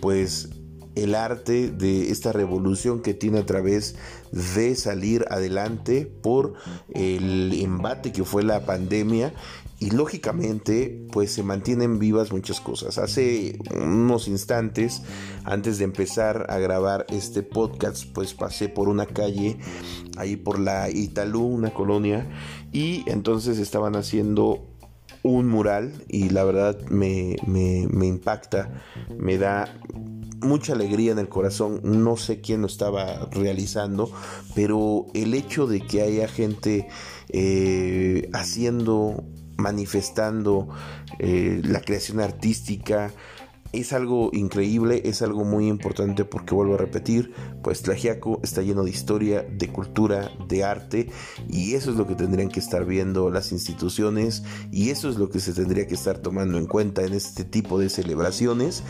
pues 0.00 0.50
el 0.94 1.14
arte 1.14 1.70
de 1.70 2.10
esta 2.10 2.32
revolución 2.32 3.02
que 3.02 3.12
tiene 3.12 3.38
a 3.38 3.46
través 3.46 3.96
de 4.32 4.74
salir 4.74 5.26
adelante 5.30 6.10
por 6.22 6.54
el 6.94 7.52
embate 7.60 8.12
que 8.12 8.24
fue 8.24 8.42
la 8.42 8.64
pandemia 8.64 9.34
y 9.78 9.90
lógicamente 9.90 11.06
pues 11.12 11.32
se 11.32 11.42
mantienen 11.42 11.98
vivas 11.98 12.32
muchas 12.32 12.60
cosas. 12.60 12.98
Hace 12.98 13.58
unos 13.74 14.28
instantes 14.28 15.02
antes 15.44 15.78
de 15.78 15.84
empezar 15.84 16.46
a 16.48 16.58
grabar 16.58 17.06
este 17.10 17.42
podcast 17.42 18.04
pues 18.12 18.34
pasé 18.34 18.68
por 18.68 18.88
una 18.88 19.06
calle 19.06 19.58
ahí 20.16 20.36
por 20.36 20.58
la 20.58 20.88
Italú, 20.90 21.42
una 21.44 21.72
colonia 21.74 22.28
y 22.72 23.04
entonces 23.06 23.58
estaban 23.58 23.96
haciendo 23.96 24.66
un 25.22 25.48
mural 25.48 25.92
y 26.08 26.30
la 26.30 26.44
verdad 26.44 26.80
me, 26.88 27.36
me 27.46 28.06
impacta, 28.06 28.82
me 29.18 29.38
da 29.38 29.74
mucha 30.40 30.72
alegría 30.72 31.12
en 31.12 31.18
el 31.18 31.28
corazón. 31.28 31.80
No 31.82 32.16
sé 32.16 32.40
quién 32.40 32.60
lo 32.60 32.66
estaba 32.66 33.28
realizando, 33.32 34.10
pero 34.54 35.06
el 35.14 35.34
hecho 35.34 35.66
de 35.66 35.80
que 35.80 36.02
haya 36.02 36.28
gente 36.28 36.88
eh, 37.28 38.28
haciendo, 38.32 39.24
manifestando 39.56 40.68
eh, 41.18 41.60
la 41.64 41.80
creación 41.80 42.20
artística, 42.20 43.12
es 43.72 43.92
algo 43.92 44.30
increíble, 44.32 45.02
es 45.04 45.22
algo 45.22 45.44
muy 45.44 45.68
importante 45.68 46.24
porque 46.24 46.54
vuelvo 46.54 46.74
a 46.74 46.78
repetir, 46.78 47.32
pues 47.62 47.82
Tlajiaco 47.82 48.40
está 48.42 48.62
lleno 48.62 48.84
de 48.84 48.90
historia, 48.90 49.42
de 49.42 49.68
cultura, 49.68 50.30
de 50.48 50.64
arte 50.64 51.10
y 51.48 51.74
eso 51.74 51.90
es 51.90 51.96
lo 51.96 52.06
que 52.06 52.14
tendrían 52.14 52.48
que 52.48 52.60
estar 52.60 52.84
viendo 52.84 53.30
las 53.30 53.52
instituciones 53.52 54.44
y 54.70 54.90
eso 54.90 55.08
es 55.08 55.16
lo 55.16 55.30
que 55.30 55.40
se 55.40 55.52
tendría 55.52 55.86
que 55.86 55.94
estar 55.94 56.18
tomando 56.18 56.58
en 56.58 56.66
cuenta 56.66 57.02
en 57.02 57.12
este 57.12 57.44
tipo 57.44 57.78
de 57.78 57.88
celebraciones. 57.88 58.82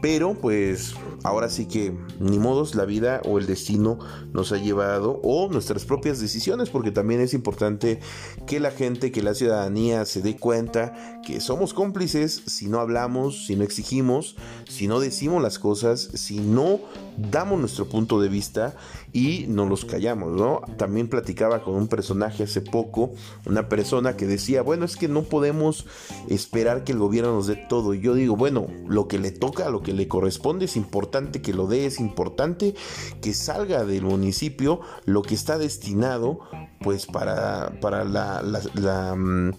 Pero 0.00 0.34
pues 0.34 0.94
ahora 1.22 1.50
sí 1.50 1.66
que 1.66 1.94
ni 2.18 2.38
modos 2.38 2.74
la 2.74 2.84
vida 2.84 3.20
o 3.26 3.38
el 3.38 3.46
destino 3.46 3.98
nos 4.32 4.52
ha 4.52 4.56
llevado 4.56 5.20
o 5.22 5.48
nuestras 5.50 5.84
propias 5.84 6.20
decisiones 6.20 6.70
porque 6.70 6.90
también 6.90 7.20
es 7.20 7.34
importante 7.34 8.00
que 8.46 8.60
la 8.60 8.70
gente, 8.70 9.12
que 9.12 9.22
la 9.22 9.34
ciudadanía 9.34 10.04
se 10.04 10.22
dé 10.22 10.36
cuenta 10.36 11.20
que 11.24 11.40
somos 11.40 11.74
cómplices 11.74 12.42
si 12.46 12.68
no 12.68 12.80
hablamos, 12.80 13.46
si 13.46 13.56
no 13.56 13.64
exigimos, 13.64 14.36
si 14.68 14.88
no 14.88 15.00
decimos 15.00 15.42
las 15.42 15.58
cosas, 15.58 16.08
si 16.14 16.38
no 16.38 16.80
damos 17.18 17.60
nuestro 17.60 17.86
punto 17.88 18.20
de 18.20 18.28
vista 18.28 18.74
y 19.12 19.46
no 19.48 19.66
los 19.66 19.84
callamos, 19.84 20.32
¿no? 20.32 20.62
También 20.76 21.08
platicaba 21.08 21.62
con 21.62 21.74
un 21.74 21.88
personaje 21.88 22.44
hace 22.44 22.60
poco, 22.60 23.12
una 23.46 23.68
persona 23.68 24.16
que 24.16 24.26
decía, 24.26 24.62
bueno, 24.62 24.84
es 24.84 24.96
que 24.96 25.08
no 25.08 25.22
podemos 25.22 25.86
esperar 26.28 26.84
que 26.84 26.92
el 26.92 26.98
gobierno 26.98 27.34
nos 27.34 27.46
dé 27.46 27.56
todo. 27.56 27.94
Y 27.94 28.00
yo 28.00 28.14
digo, 28.14 28.36
bueno, 28.36 28.68
lo 28.88 29.08
que 29.08 29.18
le 29.18 29.32
toca, 29.32 29.68
lo 29.70 29.82
que 29.82 29.89
le 29.92 30.08
corresponde, 30.08 30.64
es 30.64 30.76
importante 30.76 31.42
que 31.42 31.52
lo 31.52 31.66
dé, 31.66 31.86
es 31.86 32.00
importante 32.00 32.74
que 33.20 33.34
salga 33.34 33.84
del 33.84 34.02
municipio 34.02 34.80
lo 35.04 35.22
que 35.22 35.34
está 35.34 35.58
destinado, 35.58 36.40
pues, 36.80 37.06
para, 37.06 37.78
para 37.80 38.04
la, 38.04 38.42
la 38.74 39.14
mm, 39.14 39.52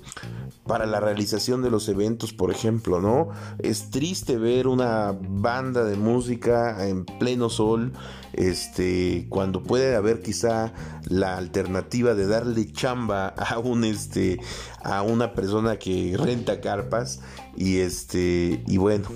para 0.65 0.85
la 0.85 0.99
realización 0.99 1.61
de 1.61 1.69
los 1.69 1.89
eventos, 1.89 2.33
por 2.33 2.51
ejemplo, 2.51 3.01
¿no? 3.01 3.29
Es 3.59 3.89
triste 3.89 4.37
ver 4.37 4.67
una 4.67 5.13
banda 5.19 5.83
de 5.83 5.95
música 5.97 6.87
en 6.87 7.03
pleno 7.03 7.49
sol, 7.49 7.93
este, 8.33 9.25
cuando 9.29 9.63
puede 9.63 9.95
haber 9.95 10.21
quizá 10.21 10.73
la 11.05 11.37
alternativa 11.37 12.13
de 12.13 12.27
darle 12.27 12.71
chamba 12.71 13.27
a 13.29 13.59
un, 13.59 13.83
este, 13.83 14.39
a 14.83 15.01
una 15.01 15.33
persona 15.33 15.77
que 15.77 16.15
renta 16.17 16.61
carpas 16.61 17.19
y 17.57 17.79
este, 17.79 18.63
y 18.67 18.77
bueno, 18.77 19.09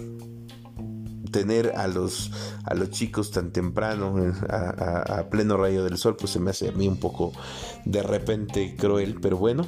tener 1.39 1.73
a 1.75 1.87
los 1.87 2.31
a 2.63 2.75
los 2.75 2.91
chicos 2.91 3.31
tan 3.31 3.51
temprano 3.51 4.23
eh, 4.23 4.31
a, 4.49 5.19
a 5.19 5.29
pleno 5.29 5.57
rayo 5.57 5.83
del 5.83 5.97
sol 5.97 6.15
pues 6.15 6.31
se 6.31 6.39
me 6.39 6.51
hace 6.51 6.69
a 6.69 6.71
mí 6.71 6.87
un 6.87 6.97
poco 6.97 7.33
de 7.83 8.01
repente 8.01 8.75
cruel 8.77 9.17
pero 9.21 9.35
bueno 9.35 9.65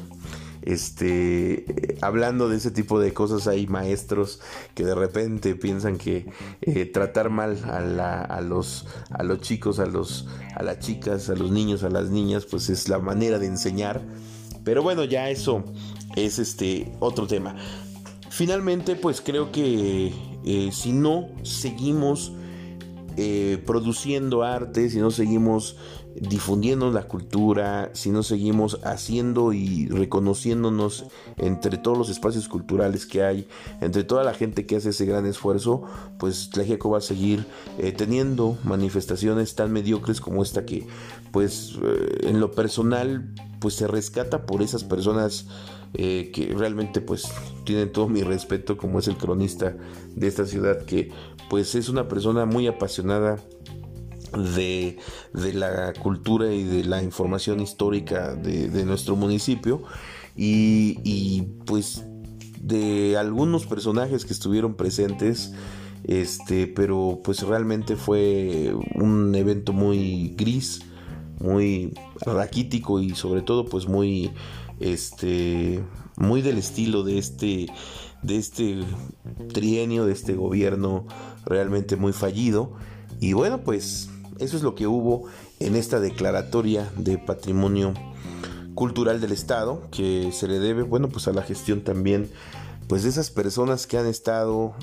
este, 0.67 1.97
hablando 2.01 2.50
de 2.50 2.57
ese 2.57 2.71
tipo 2.71 3.00
de 3.00 3.13
cosas, 3.13 3.47
hay 3.47 3.67
maestros 3.67 4.41
que 4.75 4.83
de 4.83 4.95
repente 4.95 5.55
piensan 5.55 5.97
que 5.97 6.25
eh, 6.59 6.86
tratar 6.86 7.29
mal 7.29 7.57
a, 7.63 8.41
los, 8.41 8.86
a 9.09 9.24
los 9.24 9.39
chicos, 9.39 9.79
a, 9.79 9.86
los, 9.86 10.27
a 10.55 10.63
las 10.63 10.79
chicas, 10.79 11.29
a 11.29 11.36
los 11.36 11.51
niños, 11.51 11.83
a 11.83 11.89
las 11.89 12.09
niñas, 12.09 12.45
pues 12.45 12.69
es 12.69 12.89
la 12.89 13.00
manera 13.00 13.39
de 13.39 13.45
enseñar. 13.45 14.01
Pero 14.65 14.83
bueno, 14.83 15.05
ya 15.05 15.29
eso 15.29 15.63
es 16.17 16.38
este 16.38 16.91
otro 17.00 17.27
tema. 17.27 17.55
Finalmente, 18.29 18.97
pues 18.97 19.21
creo 19.21 19.53
que 19.53 20.12
eh, 20.47 20.71
si 20.71 20.93
no 20.93 21.27
seguimos 21.43 22.31
eh, 23.17 23.61
produciendo 23.65 24.43
arte, 24.43 24.89
si 24.89 24.99
no 24.99 25.11
seguimos 25.11 25.75
difundiendo 26.19 26.91
la 26.91 27.03
cultura, 27.03 27.89
si 27.93 28.09
no 28.09 28.23
seguimos 28.23 28.79
haciendo 28.83 29.53
y 29.53 29.87
reconociéndonos 29.87 31.05
entre 31.37 31.77
todos 31.77 31.97
los 31.97 32.09
espacios 32.09 32.47
culturales 32.47 33.05
que 33.05 33.23
hay, 33.23 33.47
entre 33.81 34.03
toda 34.03 34.23
la 34.23 34.33
gente 34.33 34.65
que 34.65 34.75
hace 34.75 34.89
ese 34.89 35.05
gran 35.05 35.25
esfuerzo, 35.25 35.83
pues 36.17 36.49
Tlajiaco 36.51 36.89
va 36.89 36.99
a 36.99 37.01
seguir 37.01 37.45
eh, 37.77 37.91
teniendo 37.91 38.57
manifestaciones 38.63 39.55
tan 39.55 39.71
mediocres 39.71 40.21
como 40.21 40.41
esta 40.41 40.65
que, 40.65 40.87
pues, 41.31 41.77
eh, 41.83 42.29
en 42.29 42.39
lo 42.39 42.51
personal, 42.51 43.33
pues 43.59 43.75
se 43.75 43.87
rescata 43.87 44.45
por 44.45 44.61
esas 44.61 44.83
personas 44.83 45.47
eh, 45.94 46.32
que 46.34 46.53
realmente 46.53 47.01
pues 47.01 47.32
tienen 47.63 47.91
todo 47.91 48.08
mi 48.08 48.22
respeto 48.22 48.77
como 48.77 49.00
es 49.00 49.08
el 49.08 49.17
cronista 49.17 49.75
de 50.15 50.27
esta 50.27 50.46
ciudad 50.46 50.86
que 50.86 51.12
pues 51.50 51.75
es 51.75 51.89
una 51.89 52.08
persona 52.08 52.46
muy 52.46 52.67
apasionada 52.67 53.38
de, 54.34 54.98
la 55.34 55.94
cultura 55.94 56.53
y 56.53 56.63
de 56.63 56.84
la 56.84 57.01
información 57.01 57.62
histórica 57.62 58.36
de, 58.36 58.86
nuestro 58.86 59.15
municipio. 59.15 59.84
Y, 60.36 61.00
y, 61.03 61.44
pues 61.65 62.03
de 62.62 63.17
algunos 63.17 63.65
personajes 63.65 64.25
que 64.25 64.34
estuvieron 64.34 64.75
presentes 64.75 65.53
este 66.03 66.67
pero 66.67 67.22
pues 67.24 67.41
realmente 67.41 67.96
fue 67.96 68.74
un 68.96 69.34
evento 69.36 69.74
muy 69.74 70.34
gris 70.38 70.82
muy 71.39 71.94
raquítico 72.25 73.00
y 73.00 73.15
sobre 73.15 73.41
todo 73.41 73.65
pues 73.65 73.88
muy 73.88 74.32
este 74.79 75.84
muy 76.17 76.41
del 76.41 76.57
estilo 76.57 77.03
de 77.03 77.17
este 77.17 77.67
de 78.22 78.38
este 78.38 78.79
trienio 79.53 80.05
de 80.05 80.13
este 80.13 80.34
gobierno 80.34 81.05
realmente 81.46 81.96
muy 81.96 82.13
fallido 82.13 82.74
y 83.19 83.34
bueno 83.34 83.63
pues 83.63 84.10
eso 84.39 84.57
es 84.57 84.63
lo 84.63 84.75
que 84.75 84.88
hubo 84.88 85.27
en 85.60 85.75
esta 85.75 86.00
declaratoria 86.00 86.91
de 86.98 87.17
patrimonio 87.17 87.93
cultural 88.75 89.22
del 89.22 89.31
estado 89.31 89.88
que 89.91 90.31
se 90.31 90.48
le 90.48 90.60
debe 90.60 90.84
bueno 90.84 91.10
pues 91.10 91.27
a 91.27 91.34
la 91.34 91.43
gestión 91.43 91.81
también 91.81 92.29
pues 92.88 93.03
de 93.03 93.10
esas 93.10 93.31
personas 93.31 93.88
que 93.88 93.98
han 93.98 94.07
estado 94.07 94.75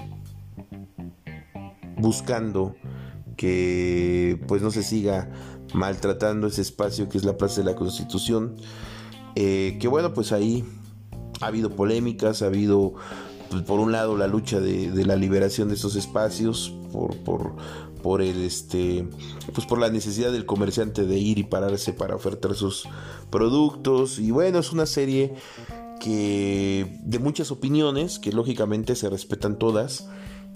buscando 1.96 2.74
que 3.36 4.40
pues 4.46 4.62
no 4.62 4.70
se 4.70 4.82
siga 4.82 5.30
maltratando 5.74 6.46
ese 6.46 6.62
espacio 6.62 7.08
que 7.08 7.18
es 7.18 7.24
la 7.24 7.36
Plaza 7.36 7.60
de 7.60 7.70
la 7.70 7.76
Constitución. 7.76 8.56
Eh, 9.36 9.76
que 9.80 9.88
bueno, 9.88 10.14
pues 10.14 10.32
ahí 10.32 10.64
ha 11.40 11.46
habido 11.46 11.70
polémicas, 11.70 12.42
ha 12.42 12.46
habido 12.46 12.94
pues, 13.50 13.62
por 13.62 13.80
un 13.80 13.92
lado 13.92 14.16
la 14.16 14.26
lucha 14.26 14.60
de, 14.60 15.04
la 15.04 15.16
liberación 15.16 15.68
de 15.68 15.74
esos 15.74 15.96
espacios, 15.96 16.74
por, 16.92 17.16
por, 17.18 17.56
por 18.02 18.22
el 18.22 18.42
este 18.44 19.06
pues 19.54 19.66
por 19.66 19.78
la 19.78 19.90
necesidad 19.90 20.30
del 20.30 20.46
comerciante 20.46 21.04
de 21.04 21.18
ir 21.18 21.38
y 21.38 21.44
pararse 21.44 21.92
para 21.92 22.14
ofertar 22.14 22.54
sus 22.54 22.88
productos. 23.30 24.18
Y 24.18 24.30
bueno, 24.30 24.58
es 24.58 24.72
una 24.72 24.86
serie 24.86 25.34
que 26.00 26.98
de 27.02 27.18
muchas 27.18 27.50
opiniones, 27.50 28.18
que 28.18 28.32
lógicamente 28.32 28.94
se 28.94 29.08
respetan 29.08 29.58
todas 29.58 30.08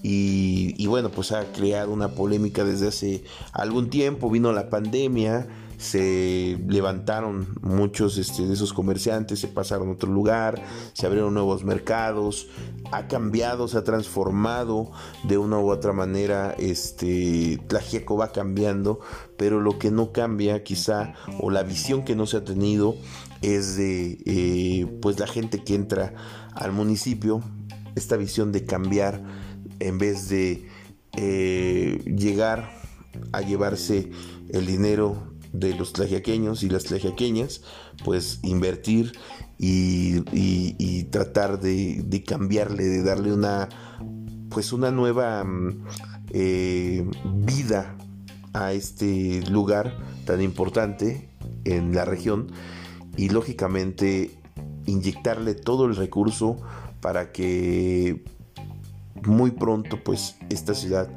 y, 0.03 0.87
bueno, 0.87 1.11
pues 1.11 1.33
ha 1.33 1.45
creado 1.53 1.93
una 1.93 2.09
polémica 2.09 2.65
desde 2.65 2.89
hace 2.89 3.25
algún 3.53 3.91
tiempo. 3.91 4.31
Vino 4.31 4.53
la 4.53 4.71
pandemia, 4.71 5.49
se 5.79 6.59
levantaron 6.67 7.55
muchos 7.63 8.19
este, 8.19 8.47
de 8.47 8.55
esos 8.55 8.73
comerciantes, 8.73 9.39
se 9.39 9.49
pasaron 9.49 9.89
a 9.89 9.93
otro 9.93 10.13
lugar, 10.13 10.61
se 10.93 11.07
abrieron 11.07 11.35
nuevos 11.35 11.65
mercados, 11.65 12.49
ha 12.91 13.07
cambiado, 13.07 13.69
se 13.69 13.79
ha 13.79 13.85
transformado 13.85 14.91
de 15.23 15.39
una 15.39 15.59
u 15.59 15.71
otra 15.71 15.93
manera. 15.93 16.55
Este, 16.59 17.61
Tlajiaco 17.69 18.17
va 18.17 18.33
cambiando, 18.33 18.99
pero 19.37 19.61
lo 19.61 19.79
que 19.79 19.93
no 19.93 20.13
cambia, 20.13 20.65
quizá, 20.65 21.15
o 21.41 21.51
la 21.51 21.63
visión 21.63 22.05
que 22.05 22.17
no 22.17 22.27
se 22.27 22.39
ha 22.39 22.45
tenido, 22.45 22.97
es 23.41 23.77
de 23.77 24.19
eh, 24.27 24.99
pues 25.01 25.21
la 25.21 25.29
gente 25.29 25.63
que 25.63 25.77
entra 25.77 26.13
al 26.55 26.73
municipio, 26.73 27.41
esta 27.95 28.17
visión 28.17 28.51
de 28.51 28.65
cambiar 28.65 29.23
en 29.79 29.99
vez 29.99 30.29
de 30.29 30.69
eh, 31.17 32.03
llegar 32.05 32.69
a 33.33 33.43
llevarse 33.43 34.11
el 34.51 34.67
dinero 34.67 35.28
de 35.53 35.75
los 35.75 35.93
tlajiaqueños 35.93 36.63
y 36.63 36.69
las 36.69 36.85
tlajiaqueñas, 36.85 37.63
pues 38.05 38.41
invertir 38.43 39.13
y, 39.59 41.05
tratar 41.11 41.61
de, 41.61 42.25
cambiarle, 42.27 42.85
de 42.85 43.03
darle 43.03 43.33
una, 43.33 43.69
pues 44.51 44.73
una 44.73 44.91
nueva 44.91 45.45
mm, 45.45 45.85
eh, 46.31 47.09
vida 47.45 47.97
a 48.53 48.73
este 48.73 49.43
lugar 49.51 49.99
tan 50.25 50.41
importante 50.43 51.29
en 51.65 51.95
la 51.95 52.05
región 52.05 52.53
y 53.17 53.31
lógicamente 53.31 54.39
inyectarle 54.87 55.55
todo 55.55 55.87
el 55.87 55.97
recurso 55.97 56.57
para 57.01 57.33
que 57.33 58.25
muy 59.25 59.51
pronto 59.51 60.03
pues 60.03 60.37
esta 60.49 60.75
ciudad 60.75 61.09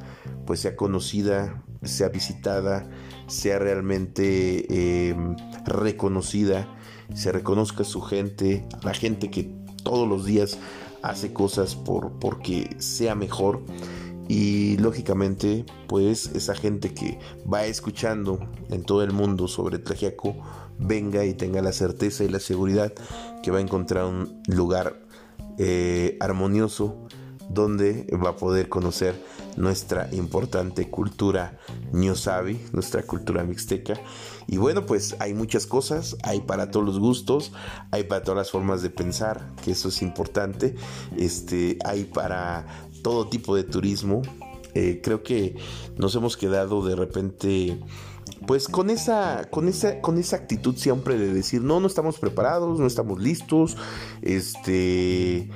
pues 0.46 0.60
sea 0.60 0.76
conocida, 0.76 1.64
sea 1.84 2.10
visitada, 2.10 2.88
sea 3.32 3.60
realmente 3.60 5.10
em, 5.10 5.36
reconocida, 5.66 6.68
se 7.14 7.32
reconozca 7.32 7.84
su 7.84 8.02
gente, 8.02 8.68
la 8.84 8.94
gente 8.94 9.32
que 9.32 9.50
todos 9.84 10.08
los 10.08 10.26
días 10.26 10.58
hace 11.02 11.34
cosas 11.34 11.76
por 11.76 12.20
porque 12.20 12.76
sea 12.80 13.16
mejor. 13.16 13.62
Y 14.28 14.78
lógicamente 14.78 15.66
pues 15.88 16.28
esa 16.34 16.56
gente 16.56 16.94
que 16.94 17.20
va 17.52 17.66
escuchando 17.66 18.40
en 18.70 18.84
todo 18.84 19.04
el 19.04 19.12
mundo 19.12 19.48
sobre 19.48 19.80
Tlajiaco 19.80 20.36
venga 20.78 21.26
y 21.26 21.34
tenga 21.34 21.62
la 21.62 21.74
certeza 21.74 22.24
y 22.24 22.30
la 22.30 22.40
seguridad 22.40 22.94
que 23.44 23.52
va 23.52 23.58
a 23.58 23.62
encontrar 23.62 24.06
un 24.06 24.42
lugar 24.48 25.02
eh, 25.58 26.18
armonioso 26.22 27.08
donde 27.50 28.08
va 28.24 28.30
a 28.30 28.36
poder 28.36 28.70
conocer 28.70 29.16
nuestra 29.58 30.10
importante 30.14 30.90
cultura 30.90 31.60
ñosabi, 31.92 32.60
nuestra 32.74 33.04
cultura 33.04 33.44
mixteca. 33.44 33.96
Y 34.48 34.58
bueno, 34.58 34.86
pues 34.86 35.16
hay 35.20 35.34
muchas 35.34 35.66
cosas, 35.68 36.18
hay 36.24 36.42
para 36.42 36.72
todos 36.72 36.86
los 36.86 37.00
gustos, 37.00 37.52
hay 37.92 38.04
para 38.04 38.24
todas 38.24 38.38
las 38.38 38.52
formas 38.52 38.82
de 38.82 38.90
pensar, 38.90 39.48
que 39.64 39.72
eso 39.72 39.90
es 39.90 40.02
importante. 40.02 40.76
Este, 41.18 41.78
hay 41.86 42.06
para 42.06 42.66
todo 43.02 43.28
tipo 43.28 43.56
de 43.56 43.64
turismo. 43.64 44.22
Eh, 44.74 45.02
creo 45.04 45.22
que 45.24 45.58
nos 45.98 46.16
hemos 46.16 46.38
quedado 46.38 46.86
de 46.86 46.96
repente 46.96 47.80
pues 48.46 48.68
con 48.68 48.90
esa, 48.90 49.48
con 49.50 49.68
esa, 49.68 50.02
con 50.02 50.18
esa 50.18 50.36
actitud 50.36 50.76
siempre 50.76 51.18
de 51.18 51.34
decir, 51.34 51.62
no, 51.62 51.80
no 51.80 51.88
estamos 51.88 52.18
preparados, 52.18 52.80
no 52.80 52.88
estamos 52.88 53.22
listos, 53.22 53.78
este, 54.22 55.50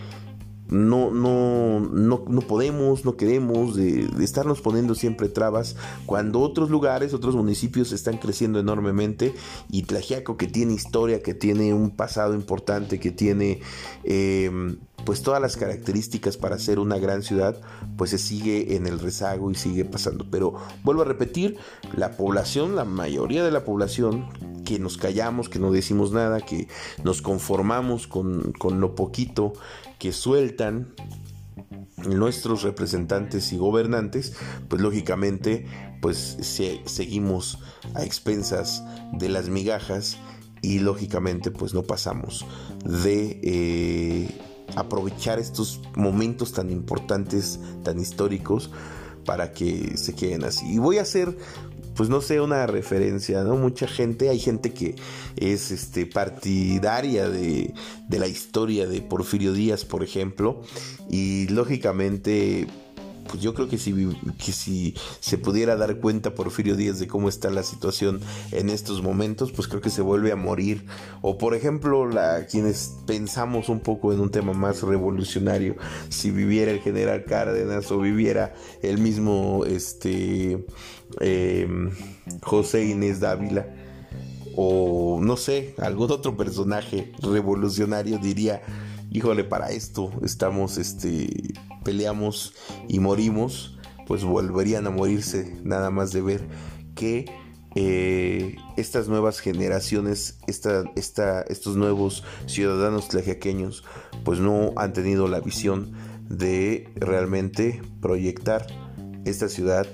no, 0.70 1.12
no, 1.12 1.80
no, 1.80 2.24
no 2.28 2.42
podemos, 2.42 3.06
no 3.06 3.16
queremos 3.18 3.76
de, 3.76 4.10
estarnos 4.22 4.62
poniendo 4.62 4.96
siempre 4.96 5.30
trabas 5.30 5.76
cuando 6.06 6.42
otros 6.42 6.70
lugares, 6.70 7.14
otros 7.14 7.36
municipios 7.36 7.92
están 7.92 8.18
creciendo 8.18 8.60
enormemente 8.60 9.34
y 9.70 9.84
Tlajiaco 9.84 10.38
que 10.38 10.48
tiene 10.48 10.74
historia, 10.74 11.22
que 11.22 11.34
tiene 11.34 11.74
un 11.74 11.92
pasado 11.92 12.34
importante, 12.34 13.00
que 13.00 13.12
tiene 13.12 13.62
em, 14.04 14.78
pues 15.06 15.22
todas 15.22 15.40
las 15.40 15.56
características 15.56 16.36
para 16.38 16.58
ser 16.58 16.80
una 16.80 16.98
gran 16.98 17.22
ciudad, 17.22 17.62
pues 17.96 18.10
se 18.10 18.18
sigue 18.18 18.76
en 18.76 18.88
el 18.88 19.00
rezago 19.00 19.52
y 19.52 19.56
sigue 19.56 19.86
pasando. 19.86 20.26
Pero 20.32 20.56
vuelvo 20.84 21.04
a 21.04 21.06
repetir, 21.06 21.58
la 21.96 22.18
población, 22.18 22.76
la 22.76 22.86
mayoría 22.86 23.44
de 23.44 23.52
la 23.52 23.64
población 23.64 24.26
que 24.66 24.80
nos 24.80 24.98
callamos, 24.98 25.48
que 25.48 25.60
no 25.60 25.72
decimos 25.72 26.12
nada, 26.12 26.42
que 26.42 26.68
nos 27.04 27.22
conformamos 27.22 28.08
con, 28.08 28.52
con 28.54 28.80
lo 28.80 28.96
poquito 28.96 29.54
que 30.00 30.12
sueltan 30.12 30.94
nuestros 32.08 32.64
representantes 32.64 33.52
y 33.54 33.58
gobernantes, 33.58 34.34
pues 34.68 34.82
lógicamente 34.82 35.66
pues 36.02 36.38
seguimos 36.86 37.60
a 37.96 38.04
expensas 38.04 38.84
de 39.14 39.30
las 39.30 39.50
migajas 39.50 40.18
y 40.62 40.80
lógicamente 40.80 41.52
pues 41.52 41.74
no 41.74 41.84
pasamos 41.84 42.46
de 42.84 43.40
eh, 43.44 44.30
aprovechar 44.76 45.40
estos 45.40 45.82
momentos 45.96 46.54
tan 46.54 46.70
importantes, 46.70 47.60
tan 47.84 48.00
históricos 48.00 48.70
para 49.26 49.52
que 49.52 49.98
se 49.98 50.14
queden 50.14 50.44
así. 50.44 50.74
Y 50.74 50.78
voy 50.78 51.00
a 51.00 51.02
hacer 51.02 51.38
pues 51.96 52.10
no 52.10 52.22
sé, 52.22 52.42
una 52.42 52.68
referencia, 52.68 53.44
¿no? 53.44 53.56
Mucha 53.56 53.88
gente, 53.88 54.30
hay 54.30 54.40
gente 54.40 54.74
que 54.74 54.96
es 55.38 55.72
este, 55.72 56.06
partidaria 56.06 57.30
de, 57.30 57.74
de 58.08 58.20
la 58.20 58.28
historia 58.28 58.88
de 58.88 59.02
Porfirio 59.02 59.54
Díaz, 59.54 59.86
por 59.86 60.04
ejemplo, 60.04 60.62
y 61.10 61.48
lógicamente 61.48 62.68
pues 63.28 63.42
yo 63.42 63.54
creo 63.54 63.68
que 63.68 63.78
si, 63.78 63.94
que 64.44 64.52
si 64.52 64.96
se 65.20 65.38
pudiera 65.38 65.76
dar 65.76 66.00
cuenta 66.00 66.36
Porfirio 66.36 66.76
Díaz 66.76 67.00
de 67.00 67.08
cómo 67.08 67.30
está 67.30 67.50
la 67.50 67.64
situación 67.64 68.22
en 68.52 68.70
estos 68.70 69.02
momentos, 69.02 69.52
pues 69.52 69.68
creo 69.68 69.82
que 69.82 69.90
se 69.90 70.02
vuelve 70.02 70.32
a 70.32 70.36
morir. 70.36 70.86
O 71.22 71.38
por 71.38 71.56
ejemplo, 71.56 72.10
quienes 72.50 72.96
pensamos 73.06 73.70
un 73.70 73.80
poco 73.80 74.14
en 74.14 74.20
un 74.20 74.32
tema 74.32 74.54
más 74.54 74.82
revolucionario, 74.82 75.76
si 76.10 76.32
viviera 76.32 76.72
el 76.72 76.80
general 76.80 77.26
Cárdenas 77.26 77.92
o 77.92 78.00
viviera 78.00 78.54
el 78.82 78.98
mismo 79.00 79.64
este, 79.66 80.66
em, 81.20 81.92
José 82.42 82.86
Inés 82.86 83.20
Dávila, 83.20 83.68
o 84.56 85.20
no 85.22 85.36
sé, 85.36 85.76
algún 85.78 86.12
otro 86.12 86.38
personaje 86.38 87.12
revolucionario 87.22 88.18
diría, 88.20 88.62
híjole, 89.12 89.44
para 89.44 89.70
esto 89.70 90.12
estamos 90.24 90.78
este 90.78 91.54
peleamos 91.84 92.54
y 92.90 93.00
morimos, 93.00 93.78
pues 94.08 94.24
volverían 94.24 94.88
a 94.88 94.90
morirse 94.90 95.58
nada 95.64 95.92
más 95.92 96.12
de 96.12 96.22
ver 96.22 96.48
que 96.96 97.26
eh, 97.76 98.56
estas 98.78 99.08
nuevas 99.08 99.40
generaciones, 99.40 100.40
esta, 100.48 100.84
estos 101.48 101.76
nuevos 101.76 102.24
ciudadanos 102.48 103.10
tlajequeños, 103.10 103.84
pues 104.24 104.40
no 104.40 104.72
han 104.78 104.94
tenido 104.94 105.28
la 105.28 105.42
visión 105.42 105.94
de 106.30 106.90
realmente 106.96 107.82
proyectar 108.02 108.66
esta 109.26 109.50
ciudad, 109.50 109.86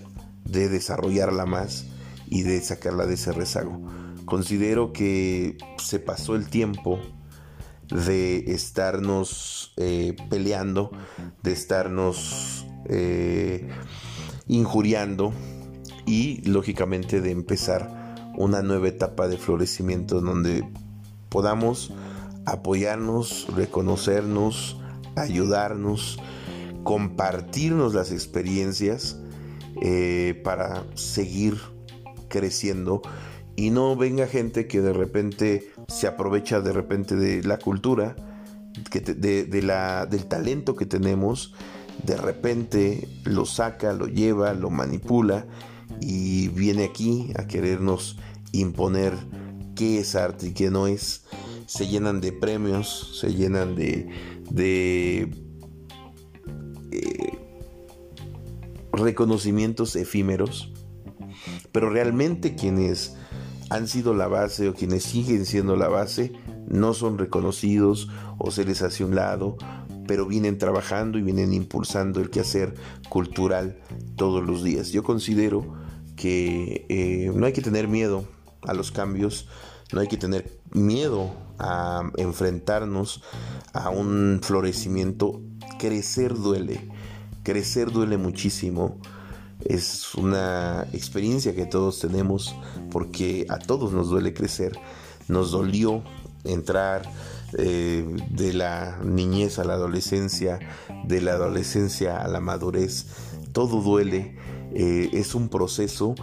de 0.45 0.69
desarrollarla 0.69 1.45
más 1.45 1.86
y 2.28 2.43
de 2.43 2.62
sacarla 2.62 3.06
de 3.06 3.15
ese 3.15 3.32
rezago. 3.32 3.82
Considero 4.26 4.93
que 4.93 5.58
se 5.78 6.00
pasó 6.00 6.36
el 6.36 6.50
tiempo 6.50 7.00
de 7.91 8.51
estarnos 8.54 9.73
eh, 9.77 10.15
peleando, 10.30 10.91
de 11.43 11.51
estarnos 11.51 12.65
eh, 12.86 13.69
injuriando 14.47 15.34
y 16.06 16.41
lógicamente 16.49 17.21
de 17.21 17.32
empezar 17.32 18.15
una 18.38 18.62
nueva 18.62 18.88
etapa 18.88 19.27
de 19.27 19.38
florecimiento 19.38 20.21
donde 20.21 20.63
podamos 21.30 21.93
apoyarnos, 22.45 23.47
reconocernos, 23.56 24.77
ayudarnos, 25.15 26.17
compartirnos 26.84 27.93
las 27.93 28.12
experiencias 28.12 29.19
eh, 29.82 30.39
para 30.43 30.86
seguir 30.95 31.58
creciendo. 32.30 33.01
Y 33.56 33.69
no 33.69 33.95
venga 33.95 34.27
gente 34.27 34.65
que 34.67 34.82
de 34.82 34.93
repente 34.93 35.71
se 35.91 36.08
aprovecha 36.08 36.62
de 36.62 36.71
repente 36.71 37.15
de 37.15 37.43
la 37.43 37.58
cultura, 37.58 38.15
de, 38.93 39.62
la, 39.62 40.06
del 40.06 40.25
talento 40.25 40.75
que 40.75 40.86
tenemos, 40.86 41.54
de 42.04 42.17
repente 42.17 43.08
lo 43.25 43.45
saca, 43.45 43.93
lo 43.93 44.08
lleva, 44.08 44.54
lo 44.54 44.69
manipula 44.69 45.45
y 45.99 46.47
viene 46.49 46.86
aquí 46.86 47.32
a 47.36 47.45
querernos 47.45 48.17
imponer 48.54 49.13
qué 49.75 49.99
es 49.99 50.15
arte 50.15 50.47
y 50.47 50.54
qué 50.54 50.71
no 50.71 50.88
es. 50.88 51.25
Se 51.65 51.88
llenan 51.88 52.21
de 52.21 52.32
premios, 52.32 53.19
se 53.19 53.34
llenan 53.34 53.75
de, 53.75 54.08
de 54.49 55.30
eh, 56.91 57.38
reconocimientos 58.93 59.95
efímeros, 59.95 60.73
pero 61.71 61.89
realmente 61.89 62.56
quienes 62.56 63.15
han 63.71 63.88
sido 63.88 64.13
la 64.13 64.27
base 64.27 64.67
o 64.67 64.73
quienes 64.73 65.03
siguen 65.03 65.45
siendo 65.45 65.77
la 65.77 65.88
base 65.88 66.34
no 66.67 66.93
son 66.93 67.17
reconocidos 67.17 68.10
o 68.38 68.51
se 68.51 68.65
les 68.65 68.81
hace 68.81 69.05
un 69.05 69.15
lado, 69.15 69.55
pero 70.07 70.25
vienen 70.25 70.57
trabajando 70.57 71.17
y 71.17 71.21
vienen 71.21 71.53
impulsando 71.53 72.19
el 72.19 72.29
quehacer 72.29 72.73
cultural 73.07 73.79
todos 74.17 74.45
los 74.45 74.62
días. 74.62 74.91
Yo 74.91 75.03
considero 75.03 75.73
que 76.17 76.86
eh, 76.89 77.31
no 77.34 77.45
hay 77.45 77.53
que 77.53 77.62
tener 77.62 77.88
miedo 77.88 78.25
a 78.63 78.73
los 78.73 78.91
cambios, 78.91 79.47
no 79.93 80.01
hay 80.01 80.10
que 80.10 80.17
tener 80.17 80.60
miedo 80.71 81.31
a 81.57 82.12
enfrentarnos 82.17 83.23
a 83.71 83.89
un 83.89 84.41
florecimiento. 84.43 85.39
Crecer 85.79 86.36
duele, 86.36 86.89
crecer 87.43 87.89
duele 87.89 88.17
muchísimo 88.17 88.99
es 89.65 90.15
una 90.15 90.88
experiencia 90.93 91.56
que 91.56 91.65
todos 91.65 92.00
tenemos 92.00 92.56
porque 92.91 93.45
a 93.50 93.60
todos 93.60 93.93
nos 93.93 94.10
duele 94.10 94.34
crecer. 94.34 94.74
Nos 95.28 95.52
dolió 95.52 96.04
entrar 96.43 97.04
eh, 97.58 98.06
de 98.30 98.54
la 98.54 99.00
niñez 99.04 99.60
a 99.60 99.63
la 99.63 99.74
adolescencia, 99.74 100.60
de 101.06 101.21
la 101.21 101.34
adolescencia 101.34 102.21
a 102.21 102.28
la 102.28 102.39
madurez. 102.39 103.08
Todo 103.52 103.82
duele, 103.82 104.38
eh, 104.74 105.10
es 105.13 105.36
un 105.36 105.50
proceso, 105.50 106.15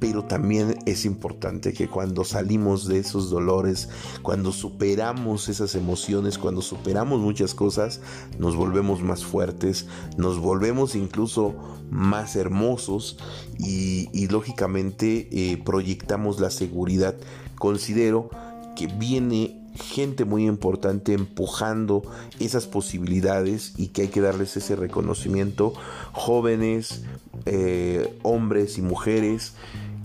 pero 0.00 0.24
también 0.24 0.78
es 0.86 1.04
importante 1.04 1.74
que 1.74 1.86
cuando 1.86 2.24
salimos 2.24 2.88
de 2.88 2.98
esos 2.98 3.28
dolores, 3.28 3.90
cuando 4.22 4.50
superamos 4.50 5.48
esas 5.48 5.74
emociones, 5.74 6.38
cuando 6.38 6.62
superamos 6.62 7.20
muchas 7.20 7.54
cosas, 7.54 8.00
nos 8.38 8.56
volvemos 8.56 9.02
más 9.02 9.24
fuertes, 9.24 9.86
nos 10.16 10.38
volvemos 10.38 10.94
incluso 10.94 11.54
más 11.90 12.34
hermosos 12.34 13.18
y, 13.58 14.08
lógicamente 14.28 15.28
eh, 15.32 15.60
proyectamos 15.64 16.40
la 16.40 16.50
seguridad. 16.50 17.16
Considero 17.58 18.30
que 18.76 18.86
viene 18.86 19.60
gente 19.74 20.24
muy 20.24 20.46
importante 20.46 21.12
empujando 21.14 22.02
esas 22.38 22.66
posibilidades 22.66 23.74
y 23.76 23.88
que 23.88 24.02
hay 24.02 24.08
que 24.08 24.20
darles 24.20 24.56
ese 24.56 24.76
reconocimiento. 24.76 25.72
Jóvenes, 26.12 27.02
eh, 27.46 28.16
hombres 28.22 28.78
y 28.78 28.82
mujeres 28.82 29.54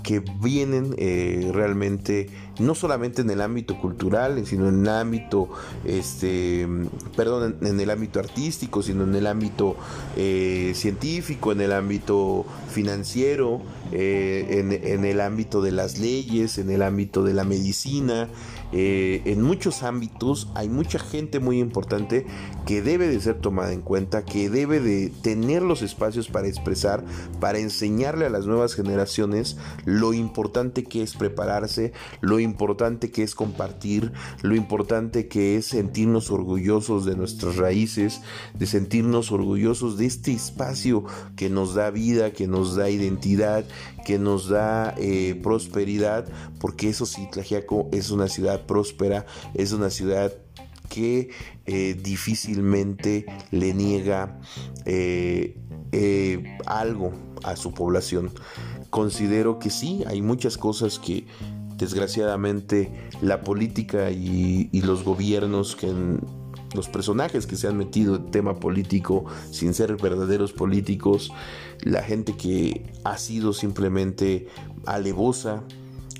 que 0.06 0.22
vienen 0.40 0.94
eh, 0.98 1.50
realmente 1.52 2.30
no 2.60 2.76
solamente 2.76 3.22
en 3.22 3.30
el 3.30 3.42
ámbito 3.42 3.80
cultural, 3.80 4.46
sino 4.46 4.70
en 4.70 4.82
el 4.82 4.90
ámbito, 4.90 5.50
este, 5.84 6.68
perdón, 7.16 7.58
en, 7.62 7.80
el 7.80 7.90
ámbito 7.90 8.20
artístico, 8.20 8.82
sino 8.82 9.04
en 9.04 9.16
el 9.16 9.28
ámbito 9.28 9.76
eh, 10.16 10.72
científico, 10.76 11.52
en 11.52 11.62
el 11.62 11.74
ámbito 11.74 12.46
financiero, 12.70 13.62
eh, 13.92 14.82
en, 14.84 15.06
el 15.06 15.22
ámbito 15.22 15.62
de 15.62 15.72
las 15.72 16.00
leyes, 16.00 16.58
en 16.58 16.70
el 16.70 16.82
ámbito 16.82 17.24
de 17.24 17.34
la 17.34 17.44
medicina, 17.44 18.30
eh, 18.72 19.22
en 19.26 19.42
muchos 19.42 19.84
ámbitos 19.84 20.50
hay 20.56 20.68
mucha 20.70 21.00
gente 21.00 21.40
muy 21.40 21.60
importante 21.60 22.26
que 22.66 22.82
debe 22.82 23.08
de 23.08 23.22
ser 23.22 23.40
tomada 23.40 23.72
en 23.72 23.82
cuenta, 23.82 24.26
que 24.26 24.50
debe 24.50 24.80
de 24.80 25.12
tener 25.22 25.62
los 25.62 25.82
espacios 25.82 26.28
para 26.28 26.48
expresar, 26.48 27.04
para 27.40 27.60
enseñarle 27.60 28.26
a 28.26 28.30
las 28.30 28.48
nuevas 28.48 28.74
generaciones 28.74 29.58
lo 29.86 30.14
importante 30.14 30.84
que 30.84 31.04
es 31.04 31.16
prepararse, 31.16 31.94
lo 32.22 32.40
importante 32.40 32.45
que 33.12 33.24
es 33.24 33.36
compartir, 33.36 34.12
lo 34.42 34.56
importante 34.56 35.28
que 35.28 35.58
es 35.58 35.68
sentirnos 35.68 36.32
orgullosos 36.32 37.06
de 37.06 37.16
nuestras 37.16 37.58
raíces, 37.58 38.22
de 38.54 38.66
sentirnos 38.66 39.32
orgullosos 39.32 39.98
de 39.98 40.06
este 40.06 40.32
espacio 40.32 41.04
que 41.36 41.50
nos 41.50 41.74
da 41.74 41.90
vida, 41.92 42.32
que 42.32 42.48
nos 42.48 42.76
da 42.76 42.90
identidad, 42.90 43.66
que 44.06 44.20
nos 44.20 44.50
da 44.50 44.94
eh, 44.98 45.40
prosperidad, 45.42 46.28
porque 46.60 46.90
eso 46.90 47.06
sí, 47.06 47.28
Tlajiaco 47.32 47.90
es 47.92 48.12
una 48.12 48.28
ciudad 48.28 48.66
próspera, 48.66 49.26
es 49.54 49.72
una 49.72 49.90
ciudad 49.90 50.34
que 50.90 51.30
eh, 51.66 51.98
difícilmente 52.00 53.26
le 53.52 53.74
niega 53.74 54.40
eh, 54.86 55.56
algo 56.66 57.12
a 57.44 57.56
su 57.56 57.74
población. 57.74 58.32
Considero 58.90 59.60
que 59.60 59.70
sí, 59.70 60.04
hay 60.08 60.22
muchas 60.22 60.58
cosas 60.58 61.00
que 61.00 61.26
desgraciadamente 61.78 63.10
la 63.22 63.42
política 63.42 64.12
y, 64.12 64.70
los 64.82 65.04
gobiernos 65.04 65.76
que 65.76 65.92
los 66.74 66.90
personajes 66.90 67.48
que 67.48 67.56
se 67.56 67.68
han 67.68 67.78
metido 67.78 68.18
en 68.18 68.32
tema 68.32 68.60
político 68.60 69.26
sin 69.52 69.74
ser 69.74 69.96
verdaderos 69.96 70.54
políticos, 70.54 71.32
la 71.82 72.04
gente 72.04 72.36
que 72.36 72.94
ha 73.04 73.18
sido 73.18 73.54
simplemente 73.54 74.48
alevosa 74.86 75.64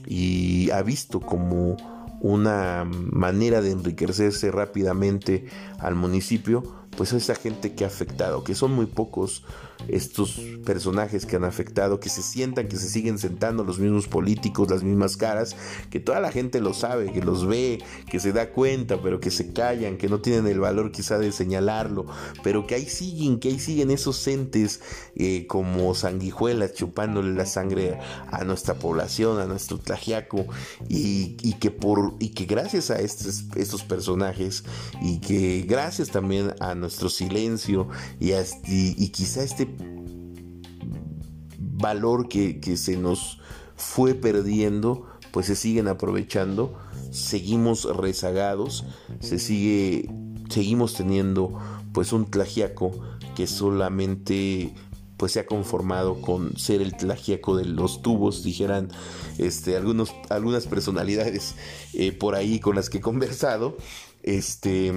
y 0.08 0.70
ha 0.72 0.82
visto 0.82 1.20
como 1.20 1.78
una 2.22 2.86
manera 2.86 3.62
de 3.62 3.72
enriquecerse 3.72 4.50
rápidamente 4.50 5.46
al 5.80 5.96
municipio, 5.96 6.64
pues 6.98 7.14
esa 7.14 7.36
gente 7.36 7.74
que 7.74 7.84
ha 7.84 7.88
afectado, 7.88 8.44
que 8.44 8.56
son 8.56 8.74
muy 8.74 8.86
pocos 8.86 9.44
estos 9.88 10.40
personajes 10.66 11.26
que 11.26 11.36
han 11.36 11.44
afectado, 11.44 12.00
que 12.00 12.10
se 12.10 12.24
sientan, 12.24 12.68
que 12.68 12.78
se 12.78 12.90
siguen 12.90 13.20
sentando 13.20 13.64
los 13.64 13.80
mismos 13.80 14.08
políticos, 14.08 14.70
las 14.70 14.84
mismas 14.84 15.18
caras, 15.18 15.56
que 15.90 16.00
toda 16.00 16.20
la 16.20 16.32
gente 16.32 16.60
lo 16.60 16.74
sabe, 16.74 17.12
que 17.12 17.22
los 17.22 17.46
ve, 17.46 17.84
que 18.10 18.20
se 18.20 18.32
da 18.32 18.52
cuenta, 18.52 19.02
pero 19.02 19.20
que 19.20 19.32
se 19.32 19.54
callan, 19.54 19.98
que 19.98 20.10
no 20.10 20.22
tienen 20.22 20.48
el 20.48 20.60
valor 20.60 20.92
quizá 20.92 21.20
de 21.20 21.32
señalarlo, 21.32 22.06
pero 22.44 22.66
que 22.66 22.76
ahí 22.76 22.86
siguen, 22.86 23.40
que 23.40 23.50
ahí 23.50 23.60
siguen 23.60 23.92
esos 23.92 24.26
entes 24.28 24.82
eh, 25.16 25.46
como 25.48 25.94
sanguijuelas 25.94 26.74
chupándole 26.74 27.34
la 27.34 27.46
sangre 27.46 28.00
a 28.32 28.44
nuestra 28.44 28.76
población, 28.76 29.40
a 29.40 29.46
nuestro 29.46 29.78
tlajiaco, 29.78 30.46
y, 30.90 31.36
que 31.60 31.72
por 31.72 32.16
y 32.20 32.30
que 32.30 32.46
gracias 32.46 32.92
a 32.92 33.00
estos, 33.00 33.46
estos 33.56 33.84
personajes 33.84 34.64
y 35.02 35.20
que 35.20 35.64
gracias 35.68 36.10
también 36.10 36.54
a 36.60 36.76
nuestro 36.86 37.10
silencio 37.10 37.88
y, 38.20 38.32
y 38.32 39.10
quizá 39.10 39.44
este 39.44 39.68
valor 41.58 42.30
que, 42.30 42.78
se 42.78 42.96
nos 42.96 43.40
fue 43.76 44.14
perdiendo, 44.14 45.08
pues 45.32 45.48
se 45.48 45.56
siguen 45.56 45.88
aprovechando, 45.88 46.78
seguimos 47.12 47.86
rezagados, 47.98 48.86
se 49.20 49.40
sigue, 49.40 50.10
seguimos 50.50 50.94
teniendo 50.94 51.60
pues 51.92 52.14
un 52.14 52.30
tlagiaco 52.30 52.92
que 53.36 53.48
solamente 53.48 54.74
pues 55.18 55.32
se 55.32 55.40
ha 55.40 55.46
conformado 55.46 56.22
con 56.22 56.58
ser 56.58 56.82
el 56.82 56.96
tlagiaco 56.96 57.58
de 57.58 57.66
los 57.66 58.02
tubos, 58.02 58.44
dijeran 58.44 58.90
este, 59.38 59.76
algunos, 59.76 60.14
algunas 60.30 60.68
personalidades 60.68 61.56
eh, 61.94 62.12
por 62.12 62.36
ahí 62.36 62.60
con 62.60 62.76
las 62.76 62.90
que 62.90 62.98
he 62.98 63.02
conversado, 63.02 63.78
este, 64.24 64.92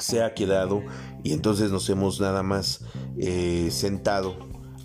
se 0.00 0.22
ha 0.22 0.34
quedado 0.34 0.82
y 1.22 1.32
entonces 1.32 1.70
nos 1.70 1.88
hemos 1.90 2.20
nada 2.20 2.42
más 2.42 2.80
eh, 3.16 3.68
sentado 3.70 4.36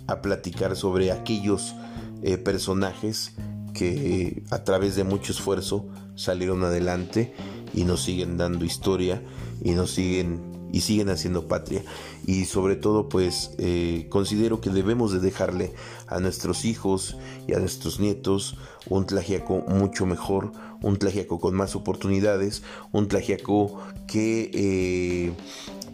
a 0.06 0.22
platicar 0.22 0.76
sobre 0.76 1.12
aquellos 1.12 1.74
eh, 2.22 2.38
personajes 2.38 3.34
que 3.74 4.42
a 4.50 4.64
través 4.64 4.96
de 4.96 5.04
mucho 5.04 5.32
esfuerzo 5.32 5.86
salieron 6.14 6.64
adelante 6.64 7.34
y 7.74 7.84
nos 7.84 8.02
siguen 8.02 8.36
dando 8.36 8.64
historia 8.64 9.22
y 9.62 9.72
nos 9.72 9.92
siguen 9.92 10.47
y 10.72 10.80
siguen 10.80 11.10
haciendo 11.10 11.48
patria. 11.48 11.82
Y 12.26 12.44
sobre 12.44 12.76
todo, 12.76 13.08
pues 13.08 13.52
eh, 13.58 14.06
considero 14.08 14.60
que 14.60 14.70
debemos 14.70 15.12
de 15.12 15.20
dejarle 15.20 15.72
a 16.06 16.20
nuestros 16.20 16.64
hijos 16.64 17.16
y 17.46 17.54
a 17.54 17.58
nuestros 17.58 18.00
nietos 18.00 18.56
un 18.88 19.06
Tlajiaco 19.06 19.64
mucho 19.68 20.06
mejor, 20.06 20.52
un 20.82 20.98
Tlajiaco 20.98 21.40
con 21.40 21.54
más 21.54 21.76
oportunidades, 21.76 22.62
un 22.92 23.08
Tlajiaco 23.08 23.78
que 24.06 24.50
eh, 24.54 25.32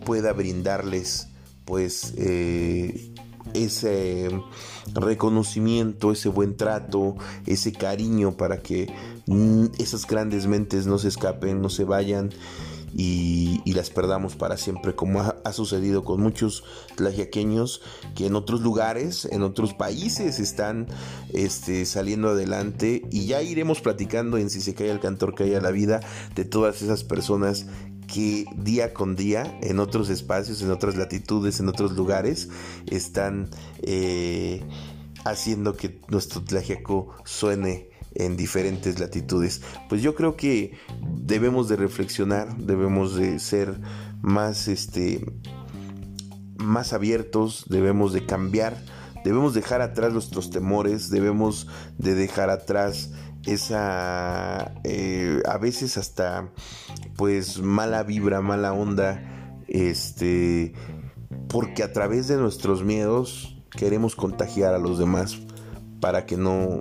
pueda 0.04 0.32
brindarles 0.32 1.28
pues 1.64 2.14
eh, 2.18 3.12
ese 3.54 4.28
reconocimiento, 4.92 6.12
ese 6.12 6.28
buen 6.28 6.56
trato, 6.56 7.16
ese 7.46 7.72
cariño 7.72 8.36
para 8.36 8.58
que 8.58 8.92
mm, 9.26 9.66
esas 9.78 10.06
grandes 10.06 10.46
mentes 10.46 10.86
no 10.86 10.98
se 10.98 11.08
escapen, 11.08 11.60
no 11.60 11.70
se 11.70 11.84
vayan 11.84 12.30
y, 12.96 13.72
las 13.74 13.90
perdamos 13.90 14.36
para 14.36 14.56
siempre, 14.56 14.94
como 14.94 15.20
ha, 15.20 15.52
sucedido 15.52 16.04
con 16.04 16.20
muchos 16.20 16.62
tlajiaqueños 16.94 17.82
que 18.14 18.26
en 18.26 18.36
otros 18.36 18.60
lugares, 18.60 19.24
en 19.32 19.42
otros 19.42 19.74
países 19.74 20.38
están 20.38 20.86
este, 21.32 21.86
saliendo 21.86 22.28
adelante. 22.28 23.02
Y 23.10 23.26
ya 23.26 23.42
iremos 23.42 23.80
platicando 23.80 24.38
en 24.38 24.48
si 24.48 24.60
se 24.60 24.74
cae 24.74 24.90
el 24.90 25.00
cantor, 25.00 25.34
cae 25.34 25.60
la 25.60 25.72
vida 25.72 26.00
de 26.36 26.44
todas 26.44 26.82
esas 26.82 27.02
personas 27.02 27.66
que 28.06 28.44
día 28.54 28.94
con 28.94 29.16
día 29.16 29.58
en 29.60 29.80
otros 29.80 30.08
espacios, 30.08 30.62
en 30.62 30.70
otras 30.70 30.94
latitudes, 30.96 31.58
en 31.58 31.68
otros 31.68 31.92
lugares, 31.92 32.48
están 32.86 33.50
eh, 33.82 34.62
haciendo 35.24 35.76
que 35.76 36.00
nuestro 36.08 36.44
Tlajiaco 36.44 37.14
suene 37.24 37.88
en 38.14 38.36
diferentes 38.36 38.98
latitudes. 38.98 39.62
Pues 39.88 40.02
yo 40.02 40.14
creo 40.14 40.36
que 40.36 40.72
debemos 41.00 41.68
de 41.68 41.76
reflexionar, 41.76 42.56
debemos 42.56 43.16
de 43.16 43.38
ser 43.38 43.80
más 44.22 44.68
este 44.68 45.24
más 46.56 46.92
abiertos, 46.92 47.66
debemos 47.68 48.12
de 48.12 48.24
cambiar, 48.24 48.76
debemos 49.24 49.54
dejar 49.54 49.82
atrás 49.82 50.12
nuestros 50.12 50.50
temores, 50.50 51.10
debemos 51.10 51.66
de 51.98 52.14
dejar 52.14 52.48
atrás 52.50 53.10
esa 53.46 54.74
eh, 54.84 55.42
a 55.46 55.58
veces 55.58 55.98
hasta 55.98 56.50
pues 57.16 57.60
mala 57.60 58.02
vibra, 58.02 58.40
mala 58.40 58.72
onda, 58.72 59.62
este 59.68 60.72
porque 61.48 61.82
a 61.82 61.92
través 61.92 62.28
de 62.28 62.36
nuestros 62.36 62.84
miedos 62.84 63.56
queremos 63.70 64.16
contagiar 64.16 64.74
a 64.74 64.78
los 64.78 64.98
demás 64.98 65.38
para 66.00 66.26
que 66.26 66.36
no 66.36 66.80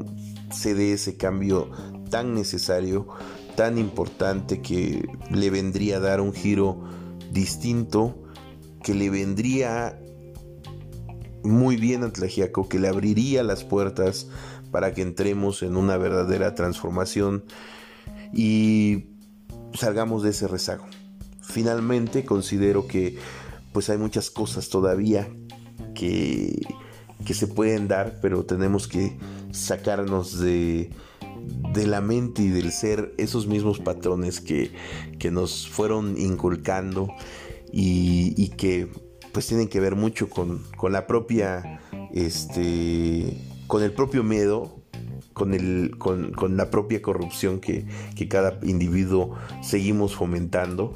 se 0.53 0.73
dé 0.75 0.93
ese 0.93 1.17
cambio 1.17 1.69
tan 2.09 2.33
necesario, 2.33 3.07
tan 3.55 3.77
importante 3.77 4.61
que 4.61 5.07
le 5.31 5.49
vendría 5.49 5.97
a 5.97 5.99
dar 5.99 6.21
un 6.21 6.33
giro 6.33 6.83
distinto, 7.31 8.15
que 8.83 8.93
le 8.93 9.09
vendría 9.09 9.99
muy 11.43 11.75
bien 11.75 12.03
a 12.03 12.11
Tlajiaco, 12.11 12.69
que 12.69 12.79
le 12.79 12.87
abriría 12.87 13.43
las 13.43 13.63
puertas 13.63 14.27
para 14.71 14.93
que 14.93 15.01
entremos 15.01 15.61
en 15.63 15.75
una 15.75 15.97
verdadera 15.97 16.55
transformación 16.55 17.43
y 18.33 19.05
salgamos 19.73 20.23
de 20.23 20.31
ese 20.31 20.47
rezago. 20.47 20.85
Finalmente 21.41 22.25
considero 22.25 22.87
que 22.87 23.17
pues 23.71 23.89
hay 23.89 23.97
muchas 23.97 24.29
cosas 24.29 24.69
todavía 24.69 25.29
que, 25.93 26.61
que 27.25 27.33
se 27.33 27.47
pueden 27.47 27.87
dar, 27.87 28.19
pero 28.21 28.45
tenemos 28.45 28.87
que 28.87 29.17
sacarnos 29.53 30.39
de, 30.39 30.89
de 31.73 31.87
la 31.87 32.01
mente 32.01 32.41
y 32.41 32.49
del 32.49 32.71
ser 32.71 33.13
esos 33.17 33.47
mismos 33.47 33.79
patrones 33.79 34.41
que, 34.41 34.71
que 35.19 35.31
nos 35.31 35.69
fueron 35.69 36.17
inculcando 36.17 37.07
y, 37.71 38.33
y, 38.35 38.49
que 38.49 38.89
pues 39.31 39.47
tienen 39.47 39.67
que 39.67 39.79
ver 39.79 39.95
mucho 39.95 40.29
con, 40.29 40.63
con 40.75 40.91
la 40.91 41.07
propia 41.07 41.79
este 42.13 43.37
con 43.67 43.81
el 43.81 43.93
propio 43.93 44.23
miedo 44.23 44.83
con, 45.33 45.53
el, 45.53 45.97
con, 45.97 46.31
con 46.31 46.57
la 46.57 46.69
propia 46.69 47.01
corrupción 47.01 47.59
que, 47.59 47.85
que, 48.15 48.27
cada 48.27 48.59
individuo 48.63 49.35
seguimos 49.63 50.15
fomentando. 50.15 50.95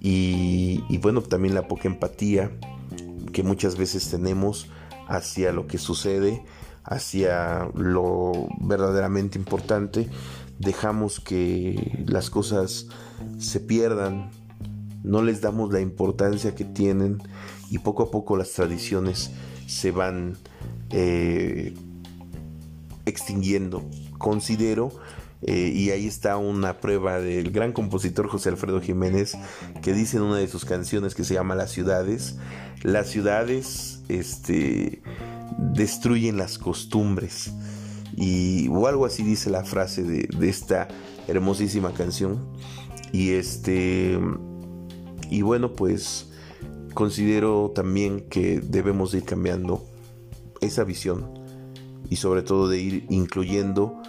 Y, 0.00 0.84
y 0.88 0.98
bueno 0.98 1.22
también 1.22 1.54
la 1.54 1.66
poca 1.66 1.88
empatía 1.88 2.52
que 3.32 3.42
muchas 3.42 3.76
veces 3.76 4.10
tenemos 4.10 4.68
hacia 5.08 5.52
lo 5.52 5.66
que 5.66 5.78
sucede 5.78 6.44
hacia 6.88 7.68
lo 7.74 8.48
verdaderamente 8.60 9.38
importante, 9.38 10.08
dejamos 10.58 11.20
que 11.20 12.04
las 12.06 12.30
cosas 12.30 12.86
se 13.38 13.60
pierdan, 13.60 14.30
no 15.02 15.22
les 15.22 15.40
damos 15.40 15.72
la 15.72 15.80
importancia 15.80 16.54
que 16.54 16.64
tienen 16.64 17.22
y 17.70 17.78
poco 17.78 18.04
a 18.04 18.10
poco 18.10 18.36
las 18.36 18.52
tradiciones 18.52 19.30
se 19.66 19.90
van 19.90 20.36
eh, 20.90 21.74
extinguiendo. 23.04 23.84
Considero, 24.16 24.90
eh, 25.42 25.70
y 25.74 25.90
ahí 25.90 26.06
está 26.06 26.36
una 26.36 26.78
prueba 26.78 27.20
del 27.20 27.50
gran 27.50 27.72
compositor 27.72 28.28
José 28.28 28.48
Alfredo 28.48 28.80
Jiménez, 28.80 29.36
que 29.82 29.92
dice 29.92 30.16
en 30.16 30.24
una 30.24 30.38
de 30.38 30.48
sus 30.48 30.64
canciones 30.64 31.14
que 31.14 31.24
se 31.24 31.34
llama 31.34 31.54
Las 31.54 31.70
ciudades, 31.70 32.36
las 32.82 33.08
ciudades, 33.08 34.02
este, 34.08 35.02
destruyen 35.58 36.36
las 36.36 36.58
costumbres. 36.58 37.52
Y, 38.16 38.68
o 38.68 38.86
algo 38.86 39.06
así 39.06 39.22
dice 39.22 39.50
la 39.50 39.64
frase 39.64 40.02
de, 40.02 40.48
esta 40.48 40.88
hermosísima 41.26 41.92
canción. 41.92 42.52
Y 43.12 43.30
este. 43.30 44.18
Y 45.30 45.42
bueno, 45.42 45.72
pues 45.72 46.30
considero 46.94 47.72
también 47.74 48.28
que 48.28 48.60
debemos 48.60 49.14
ir 49.14 49.24
cambiando 49.24 49.84
esa 50.60 50.84
visión 50.84 51.38
y 52.10 52.16
sobre 52.16 52.42
todo 52.42 52.68
de 52.68 52.80
ir 52.80 53.06
incluyendo 53.10 54.02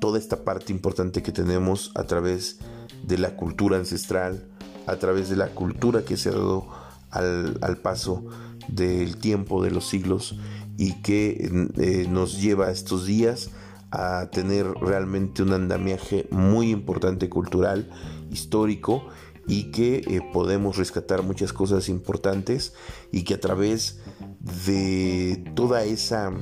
toda 0.00 0.18
esta 0.18 0.44
parte 0.44 0.72
importante 0.72 1.22
que 1.22 1.32
tenemos 1.32 1.92
a 1.94 2.04
través 2.04 2.58
de 3.02 3.18
la 3.18 3.36
cultura 3.36 3.76
ancestral, 3.76 4.48
a 4.86 4.96
través 4.96 5.28
de 5.28 5.36
la 5.36 5.48
cultura 5.48 6.04
que 6.04 6.16
se 6.16 6.30
ha 6.30 6.32
dado 6.32 6.68
al, 7.10 7.58
al 7.60 7.78
paso 7.78 8.24
del 8.68 9.16
tiempo, 9.16 9.62
de 9.62 9.70
los 9.70 9.88
siglos 9.88 10.38
y 10.76 10.94
que 11.02 11.50
eh, 11.76 12.06
nos 12.08 12.40
lleva 12.40 12.70
estos 12.70 13.06
días 13.06 13.50
a 13.90 14.30
tener 14.30 14.66
realmente 14.66 15.42
un 15.42 15.52
andamiaje 15.52 16.26
muy 16.30 16.70
importante 16.70 17.28
cultural, 17.28 17.90
histórico 18.30 19.06
y 19.46 19.72
que 19.72 19.96
eh, 19.96 20.20
podemos 20.32 20.76
rescatar 20.76 21.22
muchas 21.22 21.52
cosas 21.52 21.88
importantes 21.88 22.72
y 23.10 23.24
que 23.24 23.34
a 23.34 23.40
través 23.40 24.00
de 24.66 25.44
toda 25.54 25.84
esa 25.84 26.32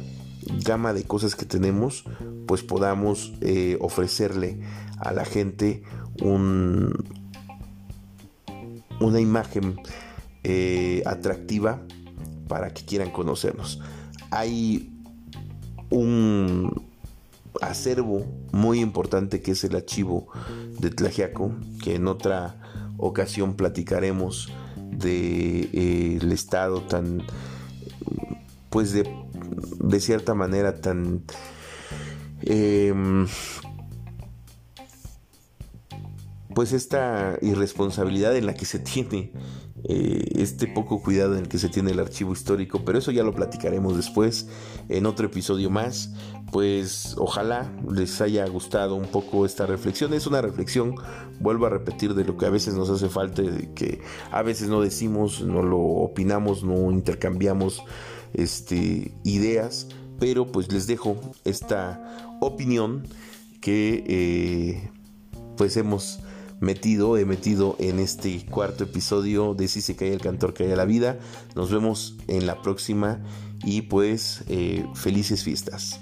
gama 0.65 0.93
de 0.93 1.05
cosas 1.05 1.35
que 1.35 1.47
tenemos 1.47 2.05
pues 2.47 2.63
podamos 2.63 3.33
eh, 3.41 3.77
ofrecerle 3.81 4.61
a 4.99 5.13
la 5.13 5.25
gente 5.25 5.83
un, 6.23 6.93
una 9.01 9.21
imagen 9.21 9.81
atractiva 11.07 11.83
para 12.49 12.73
que 12.73 12.85
quieran 12.85 13.11
conocernos. 13.11 13.81
Hay 14.31 14.91
un 15.91 16.89
acervo 17.61 18.25
muy 18.53 18.81
importante 18.81 19.41
que 19.41 19.53
es 19.53 19.65
el 19.65 19.77
archivo 19.77 20.29
de 20.79 20.91
Tlajiaco, 20.91 21.53
que 21.83 21.97
en 21.97 22.07
otra 22.07 22.57
ocasión 22.97 23.55
platicaremos 23.55 24.51
del 24.77 25.71
de, 25.71 26.19
eh, 26.21 26.33
estado 26.33 26.83
tan, 26.83 27.23
pues 28.71 28.93
de, 28.93 29.09
de 29.81 30.01
cierta 30.01 30.35
manera 30.35 30.81
tan... 30.81 31.23
Em, 32.43 33.27
pues 36.55 36.73
esta 36.73 37.39
irresponsabilidad 37.41 38.37
en 38.37 38.47
la 38.47 38.55
que 38.55 38.65
se 38.65 38.81
tiene 38.81 39.33
eh, 39.85 40.25
este 40.37 40.67
poco 40.67 41.01
cuidado 41.03 41.35
en 41.35 41.43
el 41.43 41.49
que 41.49 41.59
se 41.59 41.69
tiene 41.69 41.93
el 41.93 42.01
archivo 42.01 42.33
histórico, 42.33 42.85
pero 42.85 42.99
eso 42.99 43.11
ya 43.11 43.23
lo 43.23 43.35
platicaremos 43.35 43.97
después 43.97 44.49
en 44.89 45.07
otro 45.07 45.27
episodio 45.27 45.71
más. 45.71 46.13
Pues 46.51 47.15
ojalá 47.19 47.71
les 47.91 48.21
haya 48.21 48.47
gustado 48.47 48.95
un 48.95 49.07
poco 49.07 49.45
esta 49.45 49.67
reflexión. 49.67 50.15
Es 50.15 50.27
una 50.27 50.41
reflexión, 50.41 50.95
vuelvo 51.41 51.67
a 51.67 51.71
repetir, 51.71 52.15
de 52.15 52.25
lo 52.25 52.37
que 52.37 52.47
a 52.47 52.51
veces 52.51 52.75
nos 52.75 52.91
hace 52.91 53.09
falta, 53.09 53.43
que 53.75 54.01
a 54.31 54.43
veces 54.43 54.69
no 54.69 54.81
decimos, 54.81 55.43
no 55.43 55.63
lo 55.63 55.79
opinamos, 55.79 56.65
no 56.65 56.91
intercambiamos 56.91 57.83
este, 58.35 59.13
ideas, 59.25 59.89
pero 60.19 60.51
pues 60.51 60.73
les 60.73 60.87
dejo 60.87 61.21
esta 61.45 62.37
opinión 62.41 63.07
que 63.61 64.05
eh, 64.07 64.91
pues 65.57 65.77
hemos 65.77 66.21
metido, 66.61 67.17
he 67.17 67.25
metido 67.25 67.77
en 67.79 67.99
este 67.99 68.45
cuarto 68.47 68.85
episodio 68.85 69.55
de 69.55 69.69
Si 69.69 69.81
se 69.81 69.97
cae 69.97 70.13
el 70.13 70.21
cantor, 70.21 70.55
cae 70.55 70.75
la 70.77 70.85
vida. 70.85 71.19
Nos 71.55 71.71
vemos 71.71 72.17
en 72.27 72.47
la 72.47 72.63
próxima 72.63 73.21
y 73.65 73.83
pues 73.83 74.45
eh, 74.49 74.87
felices 74.95 75.45
fiestas. 75.45 76.01